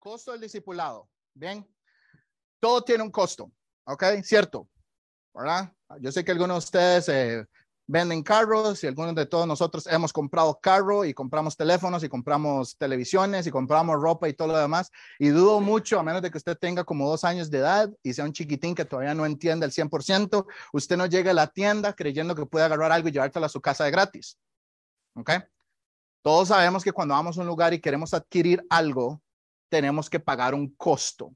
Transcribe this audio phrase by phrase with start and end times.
[0.00, 1.10] Costo del discipulado.
[1.34, 1.68] Bien.
[2.58, 3.52] Todo tiene un costo.
[3.84, 4.02] ¿Ok?
[4.24, 4.66] Cierto.
[5.34, 5.72] ¿Verdad?
[6.00, 7.46] Yo sé que algunos de ustedes eh,
[7.86, 12.78] venden carros y algunos de todos nosotros hemos comprado carro y compramos teléfonos y compramos
[12.78, 14.90] televisiones y compramos ropa y todo lo demás.
[15.18, 18.14] Y dudo mucho, a menos de que usted tenga como dos años de edad y
[18.14, 21.92] sea un chiquitín que todavía no entiende el 100%, usted no llegue a la tienda
[21.92, 24.38] creyendo que puede agarrar algo y llevártelo a su casa de gratis.
[25.14, 25.30] ¿Ok?
[26.22, 29.20] Todos sabemos que cuando vamos a un lugar y queremos adquirir algo,
[29.70, 31.34] tenemos que pagar un costo.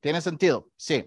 [0.00, 0.70] ¿Tiene sentido?
[0.76, 1.04] Sí.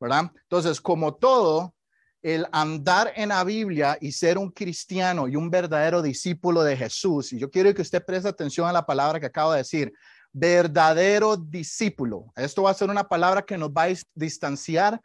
[0.00, 0.32] ¿Verdad?
[0.42, 1.74] Entonces, como todo,
[2.22, 7.32] el andar en la Biblia y ser un cristiano y un verdadero discípulo de Jesús.
[7.32, 9.92] Y yo quiero que usted preste atención a la palabra que acabo de decir,
[10.32, 12.32] verdadero discípulo.
[12.36, 15.00] Esto va a ser una palabra que nos va a distanciar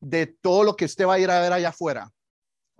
[0.00, 2.10] de todo lo que usted va a ir a ver allá afuera.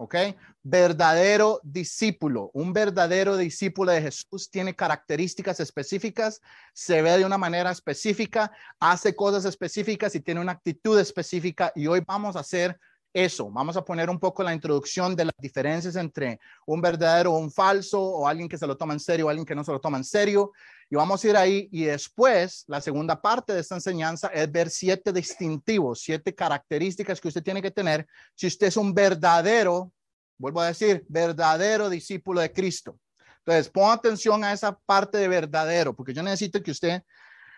[0.01, 0.15] ¿Ok?
[0.62, 2.52] Verdadero discípulo.
[2.55, 6.41] Un verdadero discípulo de Jesús tiene características específicas,
[6.73, 11.73] se ve de una manera específica, hace cosas específicas y tiene una actitud específica.
[11.74, 12.79] Y hoy vamos a hacer
[13.12, 13.51] eso.
[13.51, 17.51] Vamos a poner un poco la introducción de las diferencias entre un verdadero o un
[17.51, 19.80] falso, o alguien que se lo toma en serio o alguien que no se lo
[19.80, 20.52] toma en serio.
[20.90, 24.70] Y vamos a ir ahí y después la segunda parte de esta enseñanza es ver
[24.70, 29.92] siete distintivos, siete características que usted tiene que tener si usted es un verdadero,
[30.38, 32.98] vuelvo a decir, verdadero discípulo de Cristo.
[33.38, 37.02] Entonces, ponga atención a esa parte de verdadero, porque yo necesito que usted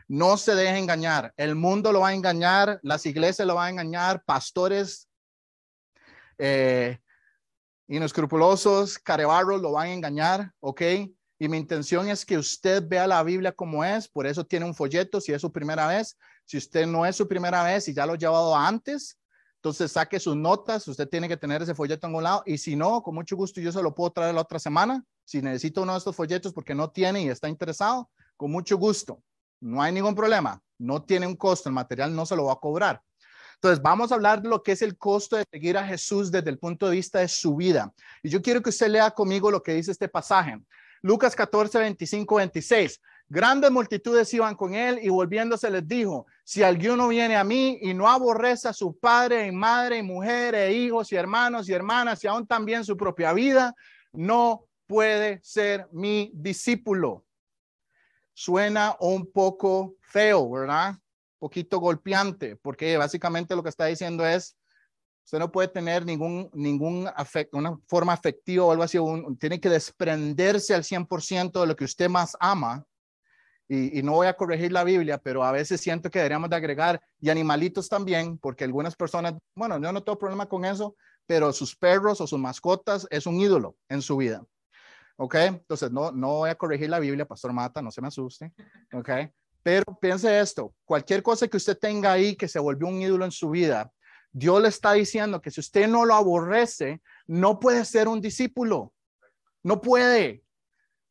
[0.07, 1.33] no se deje engañar.
[1.37, 5.10] El mundo lo va a engañar, las iglesias lo van a engañar, pastores
[6.41, 6.99] eh,
[7.89, 10.83] inescrupulosos, carebarros, lo van a engañar, ¿ok?
[11.39, 14.75] Y mi intención es que usted vea la Biblia como es, por eso tiene un
[14.75, 16.17] folleto si es su primera vez.
[16.45, 19.19] Si usted no es su primera vez y ya lo ha llevado antes,
[19.57, 22.77] entonces saque sus notas, usted tiene que tener ese folleto en un lado y si
[22.77, 25.05] no, con mucho gusto yo se lo puedo traer la otra semana.
[25.25, 29.23] Si necesita uno de estos folletos porque no tiene y está interesado, con mucho gusto.
[29.61, 30.63] No hay ningún problema.
[30.79, 33.03] No tiene un costo, el material no se lo va a cobrar.
[33.63, 36.49] Entonces, vamos a hablar de lo que es el costo de seguir a Jesús desde
[36.49, 37.93] el punto de vista de su vida.
[38.23, 40.59] Y yo quiero que usted lea conmigo lo que dice este pasaje.
[41.03, 43.03] Lucas 14, 25, 26.
[43.29, 47.93] Grandes multitudes iban con él y volviéndose les dijo, si alguno viene a mí y
[47.93, 52.25] no aborrece a su padre y madre y mujer e hijos y hermanos y hermanas
[52.25, 53.75] y aún también su propia vida,
[54.11, 57.27] no puede ser mi discípulo.
[58.33, 60.95] Suena un poco feo, ¿verdad?
[61.41, 64.57] Poquito golpeante, porque básicamente lo que está diciendo es,
[65.25, 68.99] usted no puede tener ningún, ningún afecto, una forma afectiva o algo así,
[69.41, 72.85] tiene que desprenderse al 100% de lo que usted más ama.
[73.69, 77.01] Y, no voy a corregir la Biblia, pero a veces siento que deberíamos de agregar
[77.21, 81.77] y animalitos también, porque algunas personas, bueno, yo no tengo problema con eso, pero sus
[81.77, 84.45] perros o sus mascotas es un ídolo en su vida.
[85.17, 85.37] ¿Ok?
[85.37, 88.53] Entonces, no, no voy a corregir la Biblia, Pastor Mata, no se me asuste.
[88.93, 89.09] ¿Ok?
[89.63, 93.33] Pero piense esto, cualquier cosa que usted tenga ahí que se volvió un ídolo en
[93.33, 93.93] su vida,
[94.33, 98.93] Dios le está diciendo que si usted no lo aborrece, no puede ser un discípulo.
[99.63, 100.45] No puede.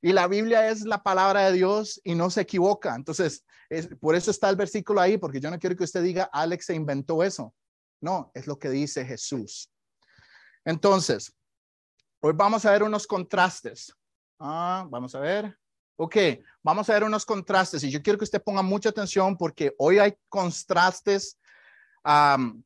[0.01, 2.95] Y la Biblia es la palabra de Dios y no se equivoca.
[2.95, 3.45] Entonces,
[3.99, 6.75] por eso está el versículo ahí, porque yo no quiero que usted diga, Alex se
[6.75, 7.53] inventó eso.
[8.01, 9.69] No, es lo que dice Jesús.
[10.63, 11.35] Entonces,
[12.21, 13.93] hoy vamos a ver unos contrastes.
[14.39, 15.57] Ah, vamos a ver.
[16.01, 16.15] Ok,
[16.63, 19.99] vamos a ver unos contrastes y yo quiero que usted ponga mucha atención porque hoy
[19.99, 21.37] hay contrastes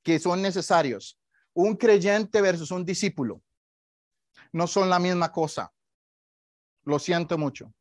[0.03, 1.19] que son necesarios.
[1.51, 3.41] Un creyente versus un discípulo
[4.51, 5.73] no son la misma cosa.
[6.83, 7.73] Lo siento mucho.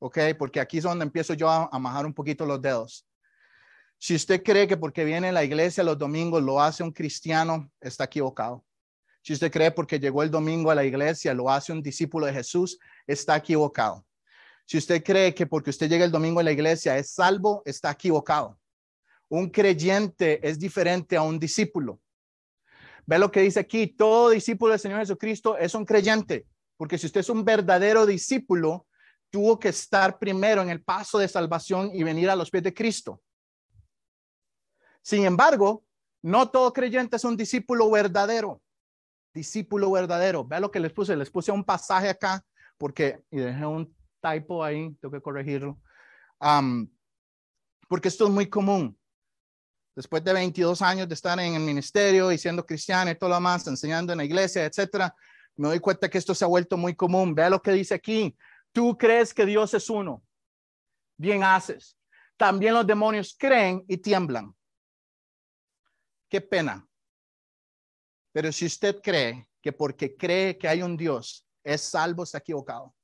[0.00, 3.06] Ok, porque aquí es donde empiezo yo a, a majar un poquito los dedos.
[3.98, 7.70] Si usted cree que porque viene a la iglesia los domingos lo hace un cristiano,
[7.80, 8.64] está equivocado.
[9.22, 12.32] Si usted cree porque llegó el domingo a la iglesia lo hace un discípulo de
[12.32, 14.04] Jesús, está equivocado.
[14.66, 17.92] Si usted cree que porque usted llega el domingo a la iglesia es salvo, está
[17.92, 18.58] equivocado.
[19.28, 22.00] Un creyente es diferente a un discípulo.
[23.06, 26.46] Ve lo que dice aquí, todo discípulo del Señor Jesucristo es un creyente,
[26.76, 28.88] porque si usted es un verdadero discípulo,
[29.30, 32.74] tuvo que estar primero en el paso de salvación y venir a los pies de
[32.74, 33.22] Cristo.
[35.00, 35.84] Sin embargo,
[36.22, 38.60] no todo creyente es un discípulo verdadero.
[39.32, 40.44] Discípulo verdadero.
[40.44, 41.14] Ve lo que les puse.
[41.14, 42.44] Les puse un pasaje acá
[42.76, 43.95] porque, y dejé un
[44.26, 45.78] typo ahí, tengo que corregirlo.
[47.88, 48.98] porque esto es muy común.
[49.94, 53.40] Después de 22 años de estar en el ministerio y siendo cristiano y todo lo
[53.40, 55.14] más, enseñando en la iglesia, etcétera,
[55.56, 57.34] me doy cuenta que esto se ha vuelto muy común.
[57.34, 58.36] Vea lo que dice aquí.
[58.72, 60.22] Tú crees que Dios es uno.
[61.16, 61.96] Bien haces.
[62.36, 64.54] También los demonios creen y tiemblan.
[66.28, 66.86] Qué pena.
[68.32, 72.95] Pero si usted cree que porque cree que hay un Dios es salvo, está equivocado.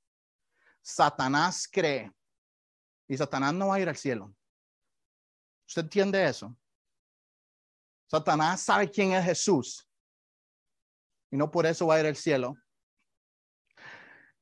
[0.83, 2.13] Satanás cree
[3.09, 4.35] y Satanás no va a ir al cielo.
[5.67, 6.55] ¿Usted entiende eso?
[8.11, 9.89] Satanás sabe quién es Jesús
[11.31, 12.55] y no por eso va a ir al cielo.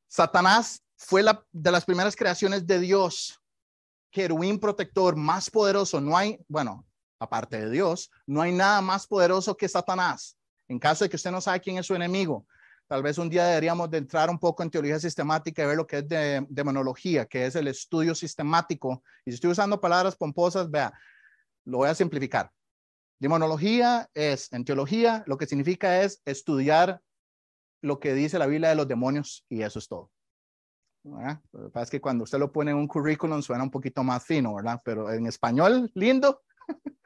[0.09, 3.41] Satanás fue la, de las primeras creaciones de Dios,
[4.11, 6.01] querubín protector más poderoso.
[6.01, 6.85] No hay, bueno,
[7.21, 10.37] aparte de Dios, no hay nada más poderoso que Satanás.
[10.67, 12.47] En caso de que usted no sabe quién es su enemigo,
[12.91, 15.87] tal vez un día deberíamos de entrar un poco en teología sistemática y ver lo
[15.87, 19.05] que es de, demonología, que es el estudio sistemático.
[19.25, 20.93] Y si estoy usando palabras pomposas, vea,
[21.67, 22.51] lo voy a simplificar.
[23.21, 27.01] Demonología es, en teología, lo que significa es estudiar
[27.81, 30.11] lo que dice la Biblia de los demonios y eso es todo.
[31.73, 34.57] Pasa es que cuando usted lo pone en un currículum suena un poquito más fino,
[34.57, 34.81] ¿verdad?
[34.85, 36.43] Pero en español lindo,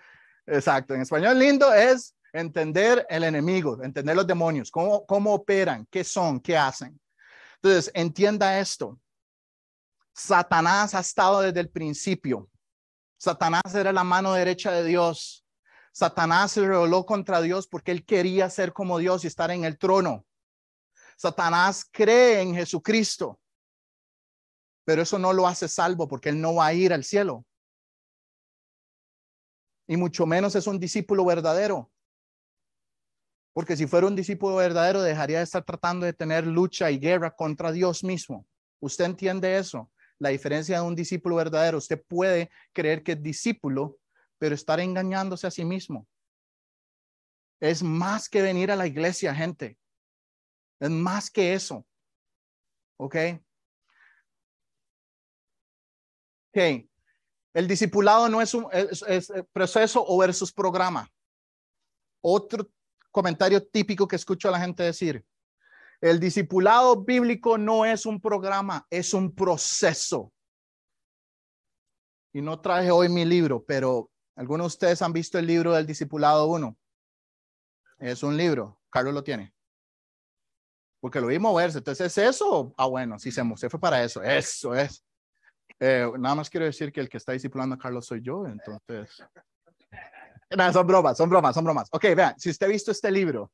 [0.46, 6.02] exacto, en español lindo es entender el enemigo, entender los demonios, cómo, cómo operan, qué
[6.02, 7.00] son, qué hacen.
[7.56, 9.00] Entonces, entienda esto.
[10.12, 12.50] Satanás ha estado desde el principio.
[13.16, 15.46] Satanás era la mano derecha de Dios.
[15.92, 19.78] Satanás se rebeló contra Dios porque él quería ser como Dios y estar en el
[19.78, 20.26] trono.
[21.16, 23.38] Satanás cree en Jesucristo,
[24.84, 27.46] pero eso no lo hace salvo porque él no va a ir al cielo.
[29.86, 31.92] Y mucho menos es un discípulo verdadero.
[33.55, 37.35] Porque si fuera un discípulo verdadero, dejaría de estar tratando de tener lucha y guerra
[37.35, 38.47] contra Dios mismo.
[38.81, 39.91] ¿Usted entiende eso?
[40.19, 41.79] La diferencia de un discípulo verdadero.
[41.79, 43.99] Usted puede creer que es discípulo,
[44.39, 46.09] pero estar engañándose a sí mismo.
[47.61, 49.79] Es más que venir a la iglesia, gente.
[50.81, 51.87] Es más que eso.
[52.99, 53.17] ¿Ok?
[56.51, 56.89] Ok.
[57.55, 58.67] El discipulado no es un
[59.53, 61.09] proceso o versus programa.
[62.21, 62.69] Otro
[63.14, 65.25] comentario típico que escucho a la gente decir.
[66.00, 70.32] El discipulado bíblico no es un programa, es un proceso.
[72.32, 75.87] Y no traje hoy mi libro, pero ¿Algunos de ustedes han visto el libro del
[75.87, 76.76] Discipulado 1?
[77.99, 78.81] Es un libro.
[78.90, 79.55] Carlos lo tiene.
[81.00, 81.78] Porque lo vi moverse.
[81.78, 82.75] Entonces, ¿es eso?
[82.76, 84.22] Ah, bueno, sí, se, fue para eso.
[84.22, 85.05] Eso es.
[85.78, 89.22] Eh, nada más quiero decir que el que está discipulando a Carlos soy yo, entonces.
[90.56, 91.89] No, son bromas, son bromas, son bromas.
[91.91, 93.51] Ok, vean, si usted ha visto este libro,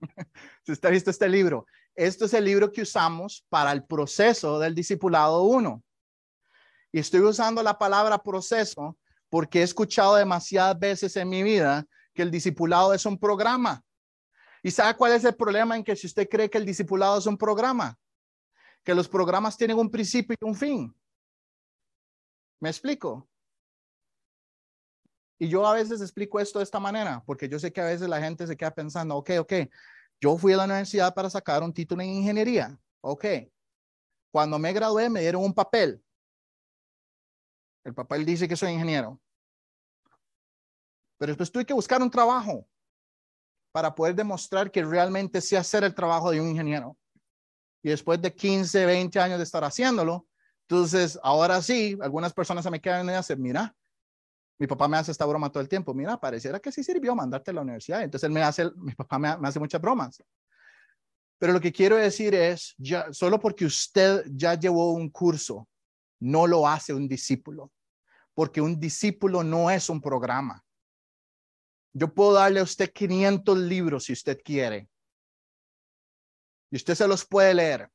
[0.64, 4.58] si usted ha visto este libro, esto es el libro que usamos para el proceso
[4.58, 5.82] del discipulado 1.
[6.92, 8.96] Y estoy usando la palabra proceso
[9.28, 13.82] porque he escuchado demasiadas veces en mi vida que el discipulado es un programa.
[14.62, 17.26] ¿Y sabe cuál es el problema en que si usted cree que el discipulado es
[17.26, 17.98] un programa?
[18.84, 20.94] Que los programas tienen un principio y un fin.
[22.60, 23.28] ¿Me explico?
[25.38, 28.08] Y yo a veces explico esto de esta manera, porque yo sé que a veces
[28.08, 29.52] la gente se queda pensando, ok, ok,
[30.20, 33.24] yo fui a la universidad para sacar un título en ingeniería, ok.
[34.32, 36.02] Cuando me gradué me dieron un papel
[37.88, 39.20] el papá dice que soy ingeniero.
[41.18, 42.68] Pero después tuve que buscar un trabajo
[43.72, 46.96] para poder demostrar que realmente sé hacer el trabajo de un ingeniero.
[47.82, 50.26] Y después de 15, 20 años de estar haciéndolo,
[50.68, 53.74] entonces ahora sí, algunas personas se me quedan y dicen, mira,
[54.58, 57.50] mi papá me hace esta broma todo el tiempo, mira, pareciera que sí sirvió mandarte
[57.50, 58.02] a la universidad.
[58.02, 60.22] Entonces él me hace, mi papá me, hace muchas bromas.
[61.38, 62.74] Pero lo que quiero decir es,
[63.12, 65.68] solo porque usted ya llevó un curso,
[66.20, 67.70] no lo hace un discípulo
[68.38, 70.64] porque un discípulo no es un programa.
[71.92, 74.88] Yo puedo darle a usted 500 libros si usted quiere.
[76.70, 77.90] Y usted se los puede leer.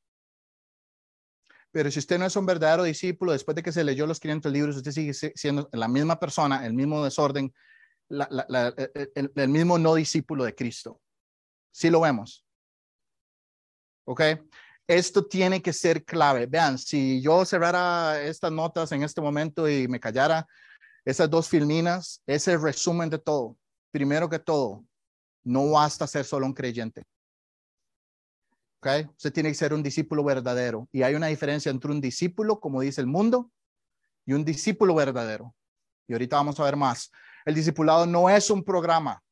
[1.74, 4.51] Pero si usted no es un verdadero discípulo, después de que se leyó los 500
[4.51, 7.51] libros, usted sigue siendo la misma persona, el mismo desorden,
[8.10, 11.01] el, mismo no discípulo de Cristo.
[11.72, 12.46] Sí lo vemos.
[14.06, 14.22] ¿Ok?
[14.86, 16.46] Esto tiene que ser clave.
[16.46, 20.46] Vean, si yo cerrara estas notas en este momento y me callara
[21.03, 23.58] esas dos filminas, ese resumen de todo.
[23.89, 24.86] Primero que todo,
[25.44, 27.03] no basta ser solo un creyente.
[28.84, 29.10] ¿Ok?
[29.16, 30.90] Usted tiene que ser un discípulo verdadero.
[30.92, 33.50] Y hay una diferencia entre un discípulo, como dice el mundo,
[34.25, 35.56] y un discípulo verdadero.
[36.08, 37.10] Y ahorita vamos a ver más.
[37.46, 39.24] El discipulado no es un programa,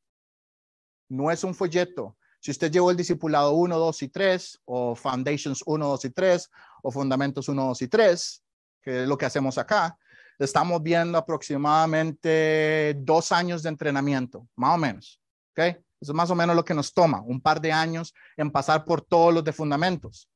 [1.08, 5.62] no es un folleto, si usted llevó el discipulado 1, 2 y 3, o Foundations
[5.64, 6.50] 1, 2 y 3,
[6.82, 8.44] o Fundamentos 1, 2 y 3,
[8.82, 9.96] que es lo que hacemos acá,
[10.40, 15.20] estamos viendo aproximadamente dos años de entrenamiento, más o menos.
[15.52, 15.84] ¿Ok?
[16.02, 18.84] Eso es más o menos lo que nos toma, un par de años en pasar
[18.84, 20.28] por todos los de fundamentos.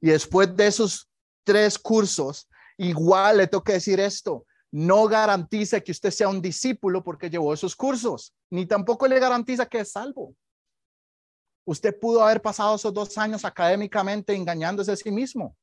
[0.00, 1.10] Y después de esos
[1.42, 2.48] tres cursos,
[2.78, 7.52] igual le tengo que decir esto, no garantiza que usted sea un discípulo porque llevó
[7.52, 10.32] esos cursos, ni tampoco le garantiza que es salvo.
[11.64, 15.56] Usted pudo haber pasado esos dos años académicamente engañándose a sí mismo.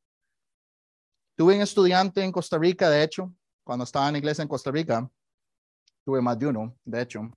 [1.38, 5.10] Tuve un estudiante en Costa Rica, de hecho, cuando estaba en iglesia en Costa Rica,
[6.04, 7.32] tuve más de uno, de hecho,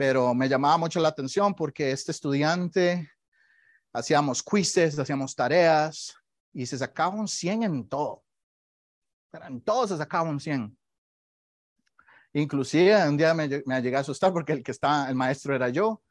[0.00, 3.12] pero me llamaba mucho la atención porque este estudiante
[3.92, 6.14] hacíamos quizzes, hacíamos tareas
[6.54, 8.24] y se sacaba un 100 en todo.
[9.30, 10.74] En todo se sacaba un 100.
[12.32, 15.68] Inclusive un día me, me llegué a asustar porque el que estaba, el maestro era
[15.68, 16.02] yo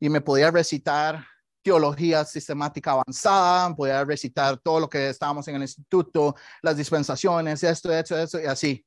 [0.00, 1.24] y me podía recitar
[1.62, 7.92] teología sistemática avanzada, podía recitar todo lo que estábamos en el instituto, las dispensaciones, esto,
[7.92, 8.84] esto, esto, y así.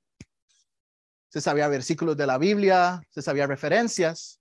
[1.36, 4.40] Se sabía versículos de la Biblia, se sabía referencias.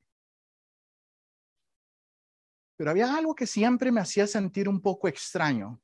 [2.76, 5.82] Pero había algo que siempre me hacía sentir un poco extraño,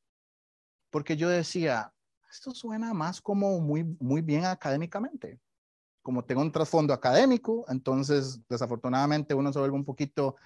[0.89, 1.93] porque yo decía,
[2.31, 5.41] esto suena más como muy, muy bien académicamente.
[6.01, 10.37] Como tengo un trasfondo académico, entonces desafortunadamente uno se vuelve un poquito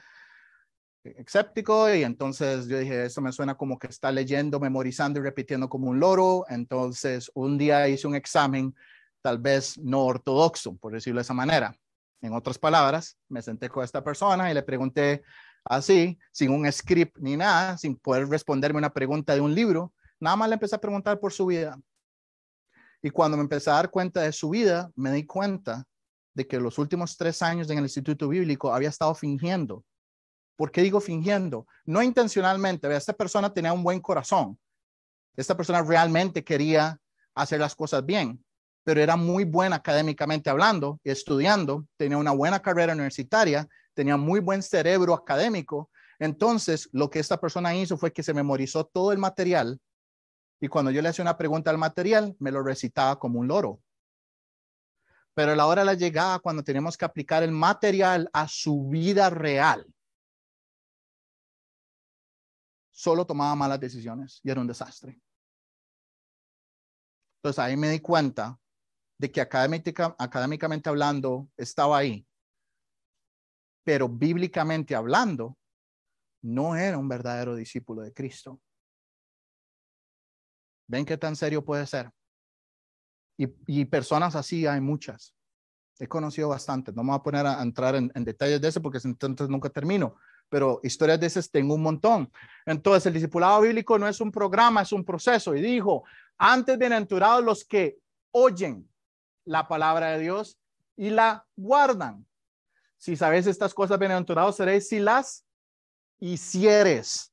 [1.02, 5.68] escéptico y entonces yo dije, esto me suena como que está leyendo, memorizando y repitiendo
[5.68, 6.46] como un loro.
[6.48, 8.74] Entonces un día hice un examen
[9.24, 11.74] tal vez no ortodoxo, por decirlo de esa manera.
[12.20, 15.22] En otras palabras, me senté con esta persona y le pregunté
[15.64, 20.36] así, sin un script ni nada, sin poder responderme una pregunta de un libro, nada
[20.36, 21.80] más le empecé a preguntar por su vida.
[23.02, 25.84] Y cuando me empecé a dar cuenta de su vida, me di cuenta
[26.34, 29.84] de que los últimos tres años en el Instituto Bíblico había estado fingiendo
[30.56, 31.66] ¿Por qué digo fingiendo?
[31.84, 32.94] No intencionalmente.
[32.94, 34.58] Esta persona tenía un buen corazón.
[35.36, 36.98] Esta persona realmente quería
[37.34, 38.43] hacer las cosas bien,
[38.84, 44.62] pero era muy buena académicamente hablando, estudiando, tenía una buena carrera universitaria, tenía muy buen
[44.62, 45.90] cerebro académico.
[46.18, 49.80] Entonces, lo que esta persona hizo fue que se memorizó todo el material
[50.60, 53.82] y cuando yo le hacía una pregunta al material, me lo recitaba como un loro.
[55.34, 58.88] Pero a la hora de la llegada, cuando tenemos que aplicar el material a su
[58.88, 59.86] vida real,
[62.90, 65.20] solo tomaba malas decisiones y era un desastre.
[67.38, 68.58] Entonces ahí me di cuenta
[69.18, 72.26] de que académicamente hablando estaba ahí,
[73.84, 75.56] pero bíblicamente hablando
[76.42, 78.60] no era un verdadero discípulo de Cristo.
[80.86, 82.10] ¿Ven qué tan serio puede ser?
[83.38, 85.34] Y, y personas así hay muchas.
[85.98, 86.94] He conocido bastantes.
[86.94, 89.70] No me voy a poner a, entrar en, en detalles de eso porque entonces nunca
[89.70, 90.16] termino
[90.48, 92.30] pero historias de esas tengo un montón.
[92.64, 95.54] Entonces, el discipulado bíblico no es un programa, es un proceso.
[95.54, 96.04] Y dijo,
[96.38, 97.98] antes bienaventurados los que
[98.32, 98.88] oyen
[99.44, 100.58] la palabra de Dios
[100.96, 102.26] y la guardan.
[102.96, 105.44] Si sabes estas cosas, bienaventurados seréis si las
[106.18, 107.32] hicieres.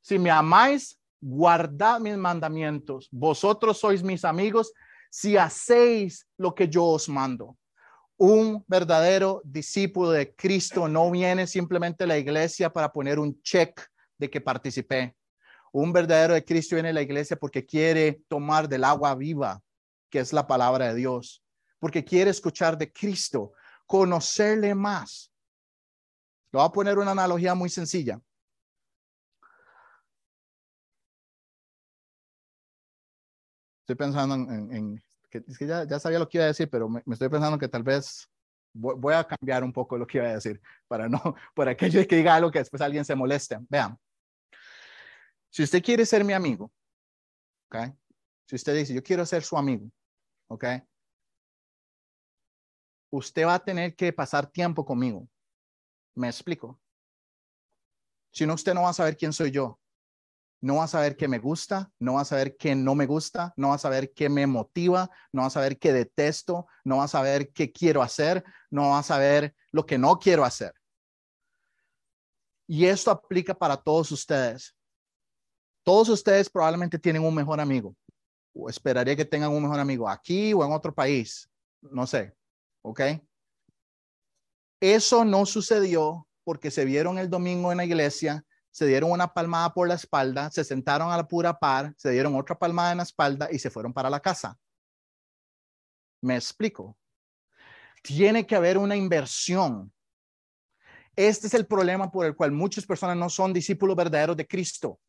[0.00, 3.08] Si me amáis, guardad mis mandamientos.
[3.10, 4.72] Vosotros sois mis amigos
[5.10, 7.56] si hacéis lo que yo os mando.
[8.16, 13.80] Un verdadero discípulo de Cristo no viene simplemente a la iglesia para poner un check
[14.18, 15.16] de que participé.
[15.72, 19.62] Un verdadero de Cristo viene a la iglesia porque quiere tomar del agua viva,
[20.10, 21.42] que es la palabra de Dios,
[21.80, 23.54] porque quiere escuchar de Cristo,
[23.86, 25.32] conocerle más.
[26.52, 28.20] Lo voy a poner una analogía muy sencilla.
[33.80, 36.88] Estoy pensando en, que, es que ya, ya, sabía lo que iba a decir, pero
[36.88, 38.30] me, estoy pensando que tal vez
[38.72, 41.18] voy, a cambiar un poco lo que iba a decir para no,
[41.54, 43.58] para aquello que diga algo que después alguien se moleste.
[43.68, 43.98] Vean,
[45.48, 46.70] si usted quiere ser mi amigo,
[47.68, 47.92] ¿ok?
[48.46, 49.90] Si usted dice, yo quiero ser su amigo,
[50.48, 50.64] ¿ok?
[53.10, 55.28] Usted va a tener que pasar tiempo conmigo.
[56.14, 56.80] ¿Me explico?
[58.32, 59.80] Si no, usted no va a saber quién soy yo
[60.60, 63.54] no vas a saber qué me gusta, no vas a saber qué no me gusta,
[63.56, 67.14] no vas a saber qué me motiva, no vas a saber qué detesto, no vas
[67.14, 70.74] a saber qué quiero hacer, no vas a saber lo que no quiero hacer.
[72.66, 74.76] Y esto aplica para todos ustedes.
[75.82, 77.96] Todos ustedes probablemente tienen un mejor amigo,
[78.52, 81.50] o esperaría que tengan un mejor amigo aquí o en otro país,
[81.80, 82.34] no sé,
[82.82, 83.00] ¿ok?
[84.80, 89.72] Eso no sucedió porque se vieron el domingo en la iglesia se dieron una palmada
[89.72, 93.02] por la espalda, se sentaron a la pura par, se dieron otra palmada en la
[93.02, 94.56] espalda y se fueron para la casa.
[96.22, 96.96] Me explico.
[98.02, 99.92] Tiene que haber una inversión.
[101.16, 105.00] Este es el problema por el cual muchas personas no son discípulos verdaderos de Cristo.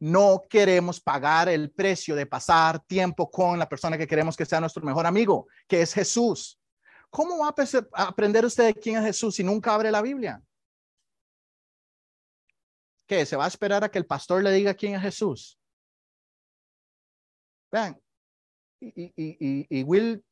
[0.00, 4.60] No queremos pagar el precio de pasar tiempo con la persona que queremos que sea
[4.60, 6.57] nuestro mejor amigo, que es Jesús.
[7.10, 7.54] ¿Cómo va
[7.94, 10.42] a aprender usted quién es Jesús si nunca abre la Biblia?
[13.06, 13.24] ¿Qué?
[13.24, 15.58] ¿Se va a esperar a que el pastor le diga quién es Jesús?
[17.72, 17.98] Vean,
[18.80, 20.24] y, y, y, Will,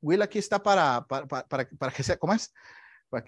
[0.00, 2.52] Will aquí está para, para, para, para que sea, ¿cómo es?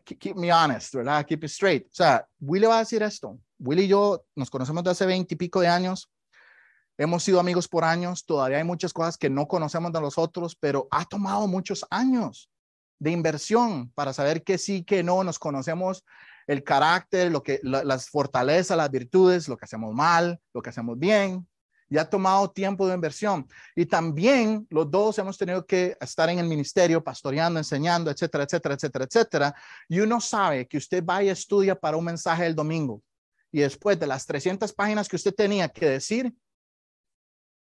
[0.04, 1.24] Keep, me honest, ¿verdad?
[1.24, 1.86] Keep it straight.
[1.86, 3.38] O sea, Will le va a decir esto.
[3.58, 6.10] Will y yo nos conocemos de hace veinte y pico de años.
[6.98, 10.88] Hemos sido amigos por años, todavía hay muchas cosas que no conocemos de nosotros, pero
[10.90, 12.50] ha tomado muchos años
[12.98, 16.04] de inversión para saber que sí, que no, nos conocemos
[16.46, 20.98] el carácter, lo que, las fortalezas, las virtudes, lo que hacemos mal, lo que hacemos
[20.98, 21.46] bien.
[21.88, 23.46] Y ha tomado tiempo de inversión.
[23.76, 28.74] Y también los dos hemos tenido que estar en el ministerio, pastoreando, enseñando, etcétera, etcétera,
[28.74, 29.54] etcétera, etcétera.
[29.88, 33.02] Y uno sabe que usted va y estudia para un mensaje el domingo.
[33.52, 36.34] Y después de las 300 páginas que usted tenía que decir,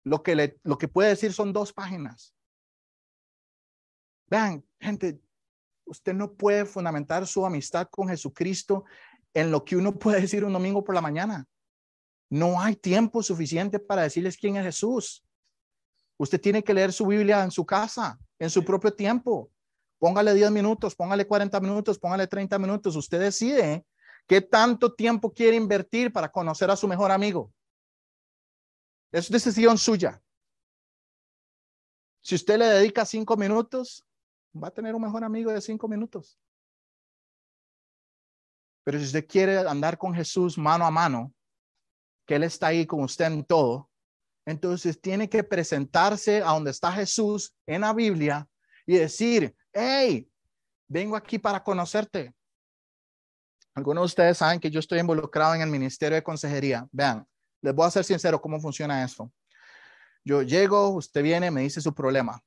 [0.03, 2.33] lo que, le, lo que puede decir son dos páginas.
[4.27, 5.19] Vean, gente,
[5.85, 8.85] usted no puede fundamentar su amistad con Jesucristo
[9.33, 11.47] en lo que uno puede decir un domingo por la mañana.
[12.29, 15.23] No hay tiempo suficiente para decirles quién es Jesús.
[16.17, 19.49] Usted tiene que leer su Biblia en su casa, en su propio tiempo.
[19.99, 22.95] Póngale 10 minutos, póngale 40 minutos, póngale 30 minutos.
[22.95, 23.85] Usted decide
[24.27, 27.51] qué tanto tiempo quiere invertir para conocer a su mejor amigo.
[29.11, 30.21] Es decisión suya.
[32.21, 34.05] Si usted le dedica cinco minutos,
[34.61, 36.39] va a tener un mejor amigo de cinco minutos.
[38.83, 41.33] Pero si usted quiere andar con Jesús mano a mano,
[42.25, 43.89] que Él está ahí con usted en todo,
[44.45, 48.47] entonces tiene que presentarse a donde está Jesús en la Biblia
[48.85, 50.29] y decir, hey,
[50.87, 52.33] vengo aquí para conocerte.
[53.75, 56.87] Algunos de ustedes saben que yo estoy involucrado en el Ministerio de Consejería.
[56.91, 57.27] Vean,
[57.61, 59.31] les voy a ser sincero cómo funciona eso.
[60.23, 62.41] Yo llego, usted viene, me dice su problema.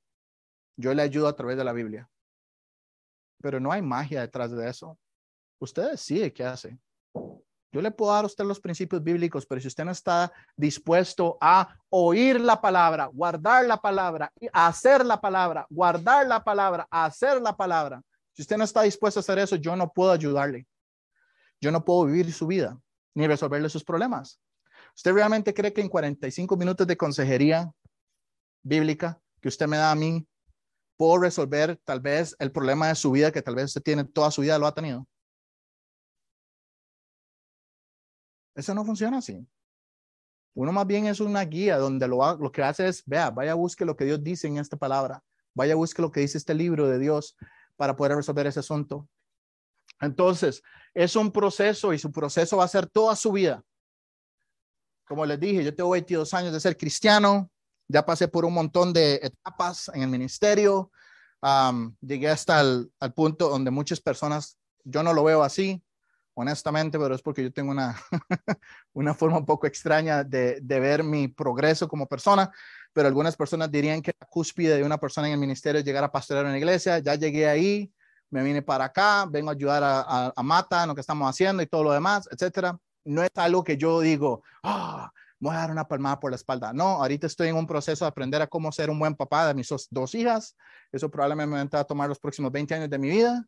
[0.76, 2.08] Yo le ayudo a través de la Biblia.
[3.42, 4.98] Pero no hay magia detrás de eso.
[5.58, 6.78] Usted decide qué hace.
[7.72, 11.38] Yo le puedo dar a usted los principios bíblicos, pero si usted no está dispuesto
[11.40, 17.56] a oír la palabra, guardar la palabra, hacer la palabra, guardar la palabra, hacer la
[17.56, 20.66] palabra, si usted no está dispuesto a hacer eso, yo no puedo ayudarle.
[21.60, 22.76] Yo no puedo vivir su vida
[23.14, 24.40] ni resolverle sus problemas.
[24.96, 27.70] ¿Usted realmente cree que en 45 minutos de consejería
[28.62, 30.26] bíblica que usted me da a mí,
[31.00, 34.30] puedo resolver tal vez el problema de su vida que tal vez usted tiene toda
[34.30, 35.08] su vida, lo ha tenido?
[38.54, 39.48] Eso no funciona así.
[40.52, 43.86] Uno más bien es una guía donde lo, lo que hace es, vea, vaya busque
[43.86, 46.98] lo que Dios dice en esta palabra, vaya busque lo que dice este libro de
[46.98, 47.34] Dios
[47.76, 49.08] para poder resolver ese asunto.
[50.02, 53.64] Entonces, es un proceso y su proceso va a ser toda su vida.
[55.06, 57.50] Como les dije, yo tengo 22 años de ser cristiano,
[57.90, 60.90] ya pasé por un montón de etapas en el ministerio,
[62.00, 65.82] llegué hasta el al punto donde muchas personas, yo no lo veo así,
[66.34, 67.96] honestamente, pero es porque yo tengo una,
[68.92, 72.50] una forma un poco extraña de, de, ver mi progreso como persona,
[72.92, 76.04] pero algunas personas dirían que la cúspide de una persona en el ministerio es llegar
[76.04, 77.92] a pastorear en la iglesia, ya llegué ahí,
[78.30, 81.62] me vine para acá, vengo a ayudar a, a, Mata en lo que estamos haciendo
[81.62, 82.78] y todo lo demás, etcétera.
[83.04, 86.72] No es algo que yo digo, ah, voy a dar una palmada por la espalda.
[86.72, 89.54] No, ahorita estoy en un proceso de aprender a cómo ser un buen papá de
[89.54, 90.56] mis dos hijas.
[90.92, 93.44] Eso probablemente va a tomar los próximos 20 años de mi vida.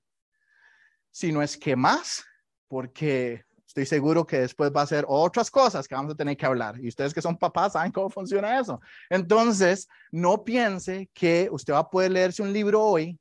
[1.11, 2.25] Si no es que más,
[2.67, 6.47] porque estoy seguro que después va a ser otras cosas que vamos a tener que
[6.47, 6.81] hablar.
[6.81, 8.81] Y ustedes que son papás saben cómo funciona eso.
[9.11, 13.19] Entonces, no piense que usted va a poder leerse un libro hoy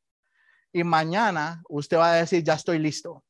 [0.71, 3.23] y mañana usted va a decir, ya estoy listo.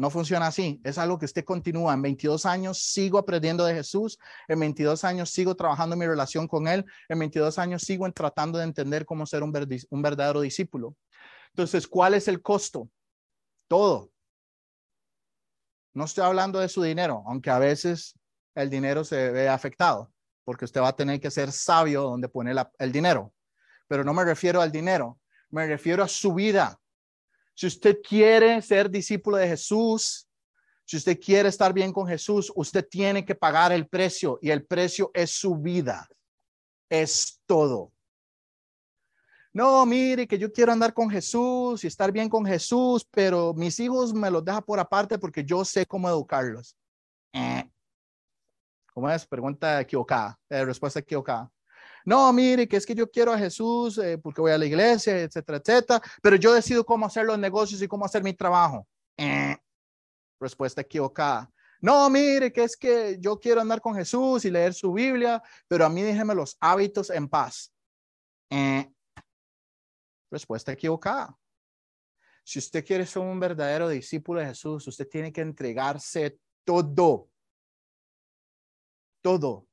[0.00, 0.80] No funciona así.
[0.82, 1.92] Es algo que usted continúa.
[1.92, 4.18] En 22 años sigo aprendiendo de Jesús.
[4.48, 6.86] En 22 años sigo trabajando mi relación con Él.
[7.10, 10.96] En 22 años sigo tratando de entender cómo ser un, verdadero discípulo.
[11.50, 12.88] Entonces, ¿cuál es el costo?
[13.68, 14.10] Todo.
[15.92, 18.18] No estoy hablando de su dinero, aunque a veces
[18.54, 20.10] el dinero se ve afectado,
[20.46, 23.34] porque usted va a tener que ser sabio donde pone el dinero.
[23.86, 25.18] Pero no me refiero al dinero,
[25.50, 26.80] me refiero a su vida.
[27.60, 30.26] Si usted quiere ser discípulo de Jesús,
[30.86, 34.64] si usted quiere estar bien con Jesús, usted tiene que pagar el precio y el
[34.64, 36.08] precio es su vida.
[36.88, 37.92] Es todo.
[39.52, 43.78] No, mire que yo quiero andar con Jesús y estar bien con Jesús, pero mis
[43.78, 46.74] hijos me los deja por aparte porque yo sé cómo educarlos.
[47.34, 47.70] Eh.
[48.94, 49.26] ¿Cómo es?
[49.26, 51.52] Pregunta equivocada, eh, respuesta equivocada.
[52.04, 55.20] No, mire, que es que yo quiero a Jesús eh, porque voy a la iglesia,
[55.20, 58.86] etcétera, etcétera, pero yo decido cómo hacer los negocios y cómo hacer mi trabajo.
[59.16, 59.56] Eh,
[60.40, 61.50] respuesta equivocada.
[61.80, 65.86] No, mire, que es que yo quiero andar con Jesús y leer su Biblia, pero
[65.86, 67.72] a mí déjeme los hábitos en paz.
[68.50, 68.92] Eh,
[70.30, 71.36] respuesta equivocada.
[72.44, 77.28] Si usted quiere ser un verdadero discípulo de Jesús, usted tiene que entregarse todo.
[79.22, 79.69] Todo.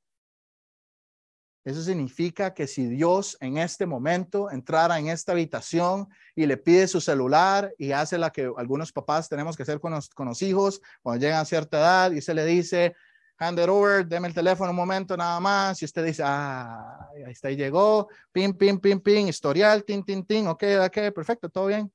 [1.68, 6.88] Eso significa que si Dios en este momento entrara en esta habitación y le pide
[6.88, 11.20] su celular y hace la que algunos papás tenemos que hacer con los, hijos cuando
[11.20, 12.96] llegan a cierta edad y se le dice,
[13.38, 15.82] hand it over, deme el teléfono un momento nada más.
[15.82, 20.26] Y usted dice, ah, ahí está, ahí llegó, pin, pin, pin, pin, historial, tin, tin,
[20.26, 21.92] tin, ok, ok, perfecto, todo bien.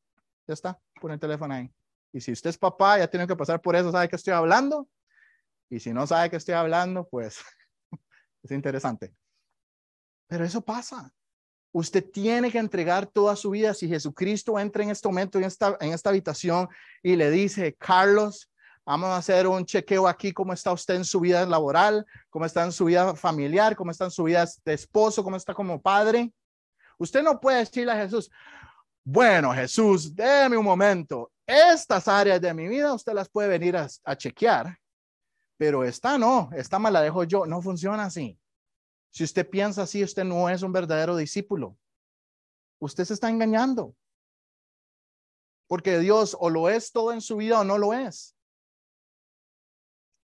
[0.46, 1.72] Ya está, pone el teléfono ahí.
[2.12, 4.86] Y si usted es papá, ya tiene que pasar por eso, sabe que estoy hablando.
[5.70, 7.38] Y si no sabe que estoy hablando, pues
[8.42, 9.14] es interesante.
[10.32, 11.12] Pero eso pasa.
[11.72, 13.74] Usted tiene que entregar toda su vida.
[13.74, 16.70] Si Jesucristo entra en este momento, en esta, en esta habitación
[17.02, 18.50] y le dice, Carlos,
[18.82, 22.64] vamos a hacer un chequeo aquí, cómo está usted en su vida laboral, cómo está
[22.64, 26.32] en su vida familiar, cómo está en su vida de esposo, cómo está como padre.
[26.96, 28.30] Usted no puede decirle a Jesús,
[29.04, 31.30] bueno, Jesús, déme un momento.
[31.46, 34.78] Estas áreas de mi vida usted las puede venir a, chequear,
[35.58, 37.44] pero esta no, esta me la dejo yo.
[37.44, 38.38] No funciona así.
[39.12, 41.78] Si usted piensa así, usted no es un verdadero discípulo.
[42.80, 43.94] Usted se está engañando.
[45.68, 48.34] Porque Dios o lo es todo en su vida o no lo es.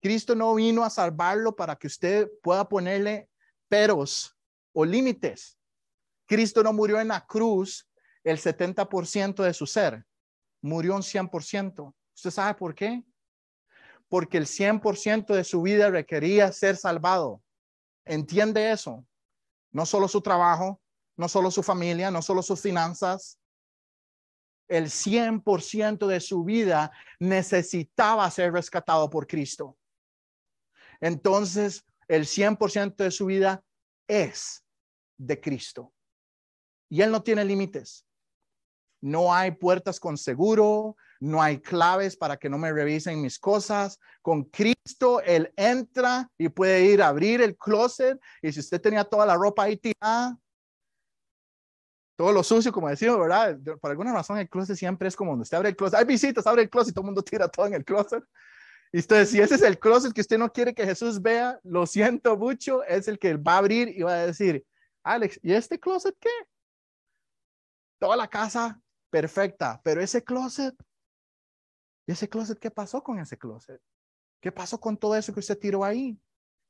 [0.02, 3.30] Cristo no vino a salvarlo para que usted pueda ponerle
[3.68, 4.36] peros
[4.74, 5.58] o límites.
[6.26, 7.88] Cristo no murió en la cruz
[8.22, 10.04] el 70% de su ser,
[10.60, 11.94] murió un 100%.
[12.14, 13.02] ¿Usted sabe por qué?
[14.08, 17.42] Porque el 100% de su vida requería ser salvado.
[18.04, 19.06] ¿Entiende eso?
[19.72, 20.80] No solo su trabajo,
[21.16, 23.38] no solo su familia, no solo sus finanzas.
[24.68, 29.76] El 100% de su vida necesitaba ser rescatado por Cristo.
[31.00, 33.64] Entonces, el 100% de su vida
[34.06, 34.64] es
[35.18, 35.92] de Cristo.
[36.88, 38.06] Y Él no tiene límites.
[39.00, 43.98] No hay puertas con seguro, no hay claves para que no me revisen mis cosas.
[44.20, 48.20] Con Cristo, Él entra y puede ir a abrir el closet.
[48.42, 50.38] Y si usted tenía toda la ropa ahí tirada,
[52.16, 53.58] todo lo sucio, como decimos, ¿verdad?
[53.80, 55.98] Por alguna razón el closet siempre es como donde usted abre el closet.
[55.98, 58.22] Hay visitas, abre el closet y todo el mundo tira todo en el closet.
[58.92, 61.86] Y entonces, si ese es el closet que usted no quiere que Jesús vea, lo
[61.86, 64.64] siento mucho, es el que va a abrir y va a decir,
[65.02, 66.30] Alex, ¿y este closet qué?
[67.98, 68.78] Toda la casa
[69.10, 70.74] perfecta, pero ese closet,
[72.06, 73.80] ¿y ese closet qué pasó con ese closet?
[74.40, 76.20] ¿Qué pasó con todo eso que usted tiró ahí?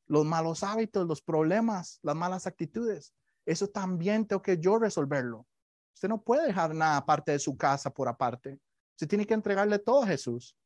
[0.07, 3.15] Los malos hábitos, los problemas, las malas actitudes.
[3.47, 5.47] Eso también tengo que yo resolverlo.
[5.95, 8.59] Usted no puede dejar nada aparte de su casa por aparte.
[8.93, 10.57] Usted tiene que entregarle todo a Jesús.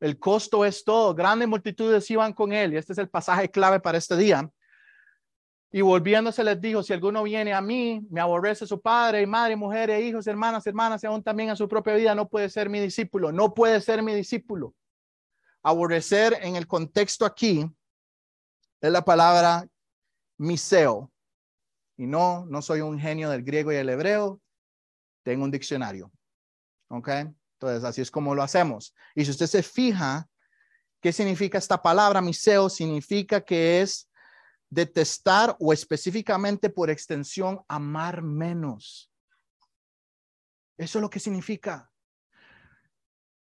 [0.00, 1.14] El costo es todo.
[1.14, 2.74] Grandes multitudes iban con él.
[2.74, 4.50] Y este es el pasaje clave para este día.
[5.76, 9.56] Y volviéndose les dijo, si alguno viene a mí, me aborrece su padre y madre,
[9.56, 12.70] mujer, e hijos, hermanas, hermanas, y aún también a su propia vida, no puede ser
[12.70, 13.32] mi discípulo.
[13.32, 14.72] No puede ser mi discípulo.
[15.64, 17.68] Aborrecer en el contexto aquí
[18.80, 19.66] es la palabra
[20.38, 21.10] miseo.
[21.96, 24.40] Y no, no soy un genio del griego y el hebreo.
[25.24, 26.12] Tengo un diccionario.
[26.86, 27.08] ¿Ok?
[27.08, 28.94] Entonces, así es como lo hacemos.
[29.16, 30.28] Y si usted se fija,
[31.00, 32.20] ¿qué significa esta palabra?
[32.20, 34.08] Miseo significa que es
[34.70, 39.10] detestar o específicamente por extensión amar menos.
[40.76, 41.90] Eso es lo que significa.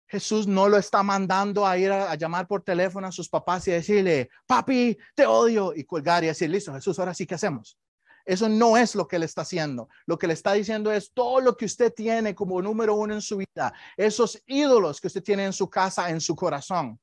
[0.07, 3.71] Jesús no lo está mandando a ir a, llamar por teléfono a sus papás y
[3.71, 7.77] decirle, papi, te odio, y colgar y decir, listo, Jesús, ahora sí, ¿qué hacemos?
[8.25, 9.89] Eso no es lo que le está haciendo.
[10.05, 13.21] Lo que le está diciendo es todo lo que usted tiene como número uno en
[13.21, 16.99] su vida, esos ídolos que usted tiene en su casa, en su corazón,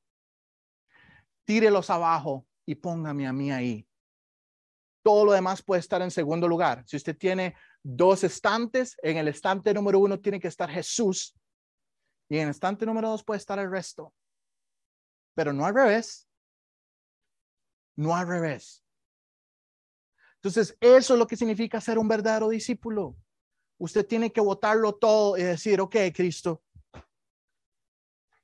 [1.45, 3.87] tírelos abajo y póngame a mí ahí.
[5.05, 6.83] Todo lo demás puede estar en segundo lugar.
[6.87, 11.37] Si usted tiene dos estantes, en el estante número uno tiene que estar Jesús
[12.27, 14.11] y en el estante número dos puede estar el resto.
[15.35, 16.27] Pero no al revés.
[17.95, 18.83] No al revés.
[20.37, 23.15] Entonces, eso es lo que significa ser un verdadero discípulo.
[23.77, 26.63] Usted tiene que votarlo todo y decir, ok, Cristo,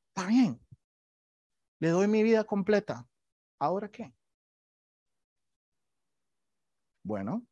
[0.09, 0.63] está bien,
[1.79, 3.07] le doy mi vida completa.
[3.57, 4.13] ¿Ahora qué?
[7.03, 7.45] Bueno,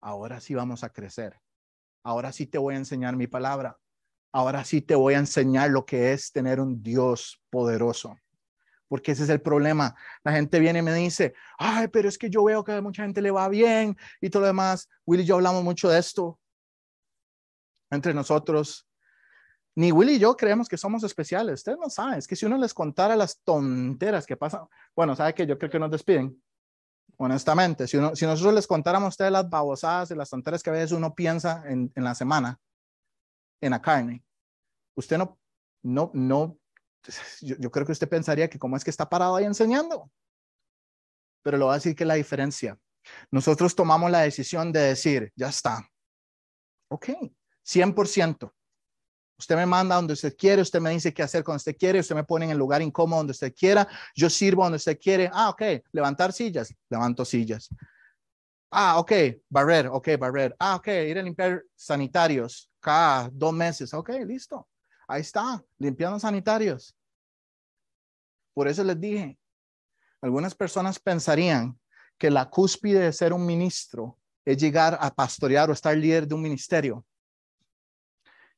[0.00, 1.40] ahora sí vamos a crecer.
[2.02, 3.78] Ahora sí te voy a enseñar mi palabra.
[4.32, 8.16] Ahora sí te voy a enseñar lo que es tener un Dios poderoso
[8.94, 9.94] porque ese es el problema.
[10.22, 13.02] La gente viene y me dice, ay, pero es que yo veo que a mucha
[13.02, 14.88] gente le va bien y todo lo demás.
[15.04, 16.38] Willy y yo hablamos mucho de esto
[17.90, 18.86] entre nosotros.
[19.74, 21.54] Ni Willy y yo creemos que somos especiales.
[21.54, 25.34] Ustedes no saben, es que si uno les contara las tonteras que pasan, bueno, sabe
[25.34, 26.40] que yo creo que nos despiden.
[27.16, 30.70] Honestamente, si, uno, si nosotros les contáramos a ustedes las babosadas y las tonteras que
[30.70, 32.58] a veces uno piensa en, en la semana,
[33.60, 34.24] en la carne,
[34.96, 35.38] usted no,
[35.82, 36.58] no, no
[37.40, 40.10] yo, creo que usted pensaría que cómo es que está parado ahí enseñando.
[41.42, 42.78] Pero lo voy a decir que la diferencia.
[43.30, 45.86] Nosotros tomamos la decisión de decir, ya está.
[46.88, 47.10] Ok,
[47.64, 48.52] 100%.
[49.38, 52.14] Usted me manda donde usted quiere, usted me dice qué hacer cuando usted quiere, usted
[52.14, 55.28] me pone en el lugar incómodo donde usted quiera, yo sirvo donde usted quiere.
[55.32, 57.68] Ah, ok, levantar sillas, levanto sillas.
[58.70, 59.12] Ah, ok,
[59.48, 60.54] barrer, ok, barrer.
[60.58, 63.92] Ah, ok, ir a limpiar sanitarios cada dos meses.
[63.94, 64.68] Ok, listo.
[65.06, 66.96] Ahí está, limpiando sanitarios.
[68.52, 69.38] Por eso les dije,
[70.20, 71.78] algunas personas pensarían
[72.18, 76.34] que la cúspide de ser un ministro es llegar a pastorear o estar líder de
[76.34, 77.04] un ministerio.